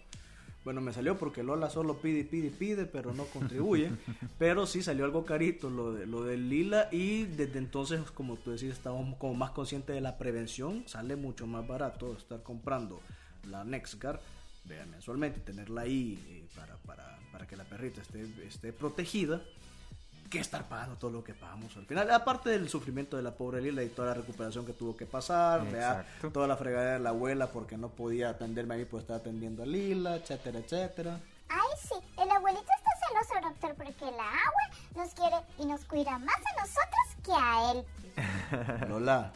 Bueno, 0.64 0.80
me 0.80 0.94
salió 0.94 1.18
porque 1.18 1.42
Lola 1.42 1.72
solo 1.72 1.98
pide 2.02 2.20
y 2.20 2.24
pide 2.24 2.48
y 2.48 2.52
pide, 2.52 2.86
pero 2.86 3.16
no 3.16 3.26
contribuye. 3.26 3.92
pero 4.38 4.68
sí 4.68 4.84
salió 4.84 5.06
algo 5.06 5.26
carito 5.26 5.72
lo 5.72 5.92
de, 5.92 6.06
lo 6.06 6.24
del 6.24 6.50
Lila 6.50 6.88
y 6.92 7.24
desde 7.24 7.58
entonces, 7.58 8.00
como 8.12 8.38
tú 8.38 8.52
decís, 8.52 8.70
estamos 8.70 9.18
como 9.18 9.34
más 9.34 9.52
conscientes 9.52 9.96
de 9.96 10.02
la 10.02 10.20
prevención. 10.20 10.84
Sale 10.88 11.16
mucho 11.16 11.48
más 11.48 11.68
barato 11.68 12.16
estar 12.16 12.44
comprando 12.44 13.02
la 13.48 13.64
Nexgar, 13.64 14.20
vean 14.66 14.90
mensualmente, 14.92 15.40
tenerla 15.40 15.82
ahí 15.82 16.24
eh, 16.28 16.48
para, 16.56 16.76
para, 16.78 17.18
para 17.32 17.48
que 17.48 17.56
la 17.56 17.64
perrita 17.64 18.02
esté, 18.02 18.28
esté 18.46 18.74
protegida 18.74 19.42
que 20.32 20.40
estar 20.40 20.68
pagando 20.68 20.96
todo 20.96 21.12
lo 21.12 21.24
que 21.24 21.34
pagamos 21.34 21.76
al 21.76 21.86
final. 21.86 22.10
Aparte 22.10 22.52
del 22.52 22.70
sufrimiento 22.70 23.18
de 23.18 23.24
la 23.24 23.36
pobre 23.36 23.62
Lila 23.62 23.84
y 23.84 23.90
toda 23.90 24.08
la 24.08 24.14
recuperación 24.14 24.66
que 24.66 24.72
tuvo 24.72 24.96
que 24.96 25.06
pasar, 25.06 25.70
vea, 25.70 26.06
toda 26.32 26.48
la 26.48 26.56
fregadera 26.56 26.94
de 26.94 27.00
la 27.00 27.10
abuela 27.10 27.52
porque 27.52 27.78
no 27.78 27.90
podía 27.90 28.30
atenderme 28.30 28.76
a 28.76 28.78
mí, 28.78 28.86
pues 28.86 29.02
estaba 29.02 29.20
atendiendo 29.20 29.62
a 29.62 29.66
Lila, 29.66 30.16
etcétera, 30.16 30.60
etcétera. 30.60 31.20
Ay, 31.50 31.78
sí, 31.84 31.96
el 32.18 32.32
abuelito 32.32 32.64
está 32.64 33.28
celoso, 33.28 33.50
doctor, 33.50 33.76
porque 33.76 34.06
la 34.06 34.30
agua 34.30 34.64
nos 34.96 35.14
quiere 35.14 35.36
y 35.60 35.66
nos 35.66 35.84
cuida 35.84 36.18
más 36.18 36.38
a 36.38 36.62
nosotros 36.62 37.06
que 37.26 37.34
a 37.34 37.72
él. 37.74 38.88
Lola, 38.90 39.34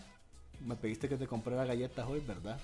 me 0.62 0.78
pediste 0.78 1.10
que 1.10 1.18
te 1.18 1.28
comprara 1.28 1.66
galletas 1.66 2.08
hoy, 2.08 2.22
¿verdad? 2.22 2.58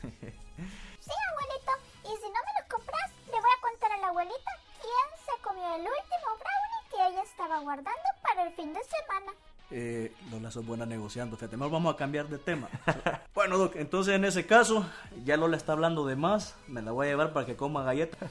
Sí, 0.00 1.16
abuelito. 1.32 1.72
Y 2.04 2.16
si 2.16 2.28
no 2.28 2.40
me 2.44 2.60
los 2.60 2.68
compras, 2.68 3.10
le 3.26 3.32
voy 3.32 3.50
a 3.56 3.60
contar 3.60 3.92
a 3.92 3.96
la 3.98 4.08
abuelita 4.08 4.50
quién 4.80 5.08
se 5.24 5.42
comió 5.42 5.74
el 5.74 5.80
último 5.80 6.28
brownie 6.38 6.90
que 6.90 7.08
ella 7.08 7.22
estaba 7.22 7.58
guardando 7.60 8.08
para 8.22 8.46
el 8.46 8.54
fin 8.54 8.72
de 8.72 8.80
semana. 8.84 9.32
Eh, 9.70 10.12
Lola, 10.30 10.50
sos 10.50 10.66
buena 10.66 10.84
negociando. 10.84 11.36
Fíjate, 11.36 11.56
mejor 11.56 11.72
vamos 11.72 11.94
a 11.94 11.96
cambiar 11.96 12.28
de 12.28 12.38
tema. 12.38 12.68
bueno, 13.34 13.56
Doc, 13.56 13.76
entonces 13.76 14.14
en 14.14 14.24
ese 14.24 14.46
caso, 14.46 14.84
ya 15.24 15.36
Lola 15.36 15.56
está 15.56 15.72
hablando 15.72 16.06
de 16.06 16.16
más. 16.16 16.56
Me 16.66 16.82
la 16.82 16.92
voy 16.92 17.06
a 17.06 17.10
llevar 17.10 17.32
para 17.32 17.46
que 17.46 17.56
coma 17.56 17.84
galletas. 17.84 18.30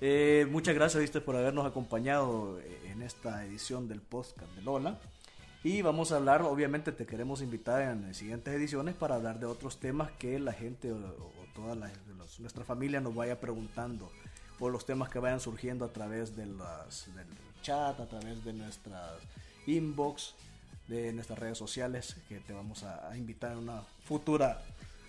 Eh, 0.00 0.46
muchas 0.50 0.74
gracias, 0.74 1.00
viste, 1.00 1.20
por 1.20 1.36
habernos 1.36 1.66
acompañado 1.66 2.58
en 2.84 3.02
esta 3.02 3.44
edición 3.44 3.88
del 3.88 4.02
podcast 4.02 4.50
de 4.52 4.62
Lola. 4.62 4.98
Y 5.64 5.80
vamos 5.82 6.12
a 6.12 6.16
hablar, 6.16 6.42
obviamente 6.42 6.92
te 6.92 7.06
queremos 7.06 7.40
invitar 7.40 7.80
en 7.82 8.02
las 8.02 8.18
siguientes 8.18 8.54
ediciones 8.54 8.94
para 8.94 9.14
hablar 9.16 9.40
de 9.40 9.46
otros 9.46 9.80
temas 9.80 10.10
que 10.18 10.38
la 10.38 10.52
gente 10.52 10.92
o, 10.92 10.96
o 10.96 11.32
toda 11.54 11.74
la- 11.74 11.90
los- 12.18 12.38
nuestra 12.38 12.64
familia 12.64 13.00
nos 13.00 13.14
vaya 13.14 13.40
preguntando. 13.40 14.10
O 14.60 14.68
los 14.68 14.84
temas 14.86 15.08
que 15.08 15.18
vayan 15.18 15.40
surgiendo 15.40 15.84
a 15.86 15.92
través 15.92 16.36
de 16.36 16.46
las, 16.46 17.06
del 17.14 17.26
chat, 17.62 17.98
a 17.98 18.06
través 18.06 18.44
de 18.44 18.52
nuestras 18.52 19.12
inbox, 19.66 20.34
de 20.86 21.12
nuestras 21.14 21.38
redes 21.38 21.56
sociales, 21.58 22.14
que 22.28 22.40
te 22.40 22.52
vamos 22.52 22.82
a, 22.84 23.08
a 23.10 23.16
invitar 23.16 23.52
a 23.52 23.58
una 23.58 23.82
futura 24.04 24.62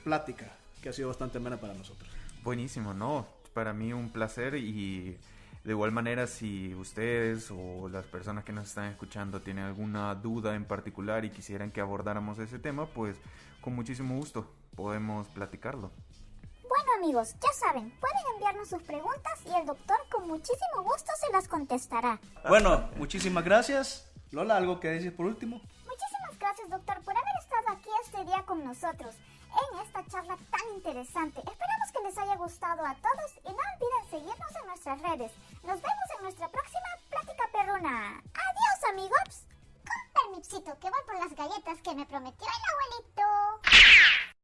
plática 0.05 0.49
que 0.81 0.87
ha 0.89 0.93
sido 0.93 1.09
bastante 1.09 1.37
buena 1.37 1.57
para 1.57 1.73
nosotros. 1.73 2.09
Buenísimo, 2.43 2.93
no, 2.93 3.27
para 3.53 3.73
mí 3.73 3.91
un 3.91 4.09
placer 4.09 4.55
y 4.55 5.17
de 5.65 5.71
igual 5.71 5.91
manera 5.91 6.27
si 6.27 6.75
ustedes 6.75 7.49
o 7.49 7.89
las 7.89 8.05
personas 8.05 8.43
que 8.43 8.51
nos 8.51 8.67
están 8.67 8.85
escuchando 8.85 9.41
tienen 9.41 9.65
alguna 9.65 10.13
duda 10.13 10.53
en 10.53 10.63
particular 10.63 11.25
y 11.25 11.31
quisieran 11.31 11.71
que 11.71 11.81
abordáramos 11.81 12.37
ese 12.37 12.59
tema, 12.59 12.85
pues 12.85 13.17
con 13.61 13.73
muchísimo 13.73 14.15
gusto 14.15 14.47
podemos 14.75 15.27
platicarlo. 15.29 15.91
Bueno 16.61 16.91
amigos, 16.99 17.33
ya 17.41 17.51
saben, 17.53 17.91
pueden 17.99 18.17
enviarnos 18.35 18.69
sus 18.69 18.83
preguntas 18.83 19.41
y 19.43 19.59
el 19.59 19.65
doctor 19.65 19.97
con 20.11 20.27
muchísimo 20.27 20.83
gusto 20.83 21.11
se 21.19 21.31
las 21.33 21.47
contestará. 21.47 22.19
Bueno, 22.47 22.87
muchísimas 22.97 23.43
gracias. 23.43 24.07
Lola, 24.31 24.57
¿algo 24.57 24.79
que 24.79 24.89
decir 24.89 25.15
por 25.15 25.25
último? 25.25 25.61
Muchísimas 25.87 26.37
gracias 26.39 26.69
doctor 26.69 27.01
por 27.01 27.17
haber 27.17 27.35
estado 27.41 27.69
aquí 27.75 27.89
este 28.03 28.23
día 28.23 28.43
con 28.45 28.63
nosotros 28.63 29.15
en 29.55 29.79
esta 29.79 30.05
charla 30.07 30.37
tan 30.51 30.67
interesante. 30.73 31.39
Esperamos 31.39 31.91
que 31.93 32.03
les 32.03 32.17
haya 32.17 32.35
gustado 32.35 32.85
a 32.85 32.95
todos 32.95 33.31
y 33.43 33.49
no 33.49 33.63
olviden 33.73 34.09
seguirnos 34.09 34.55
en 34.61 34.67
nuestras 34.67 35.01
redes. 35.01 35.31
Nos 35.63 35.81
vemos 35.81 36.07
en 36.17 36.23
nuestra 36.23 36.49
próxima 36.49 36.89
plática 37.09 37.43
perruna. 37.51 38.21
Adiós 38.33 38.91
amigos. 38.91 39.45
Con 39.85 40.23
permisito 40.23 40.77
que 40.79 40.89
voy 40.89 40.99
por 41.05 41.19
las 41.19 41.35
galletas 41.35 41.81
que 41.81 41.95
me 41.95 42.05
prometió 42.05 42.47
el 42.47 42.63
abuelito. 42.73 44.34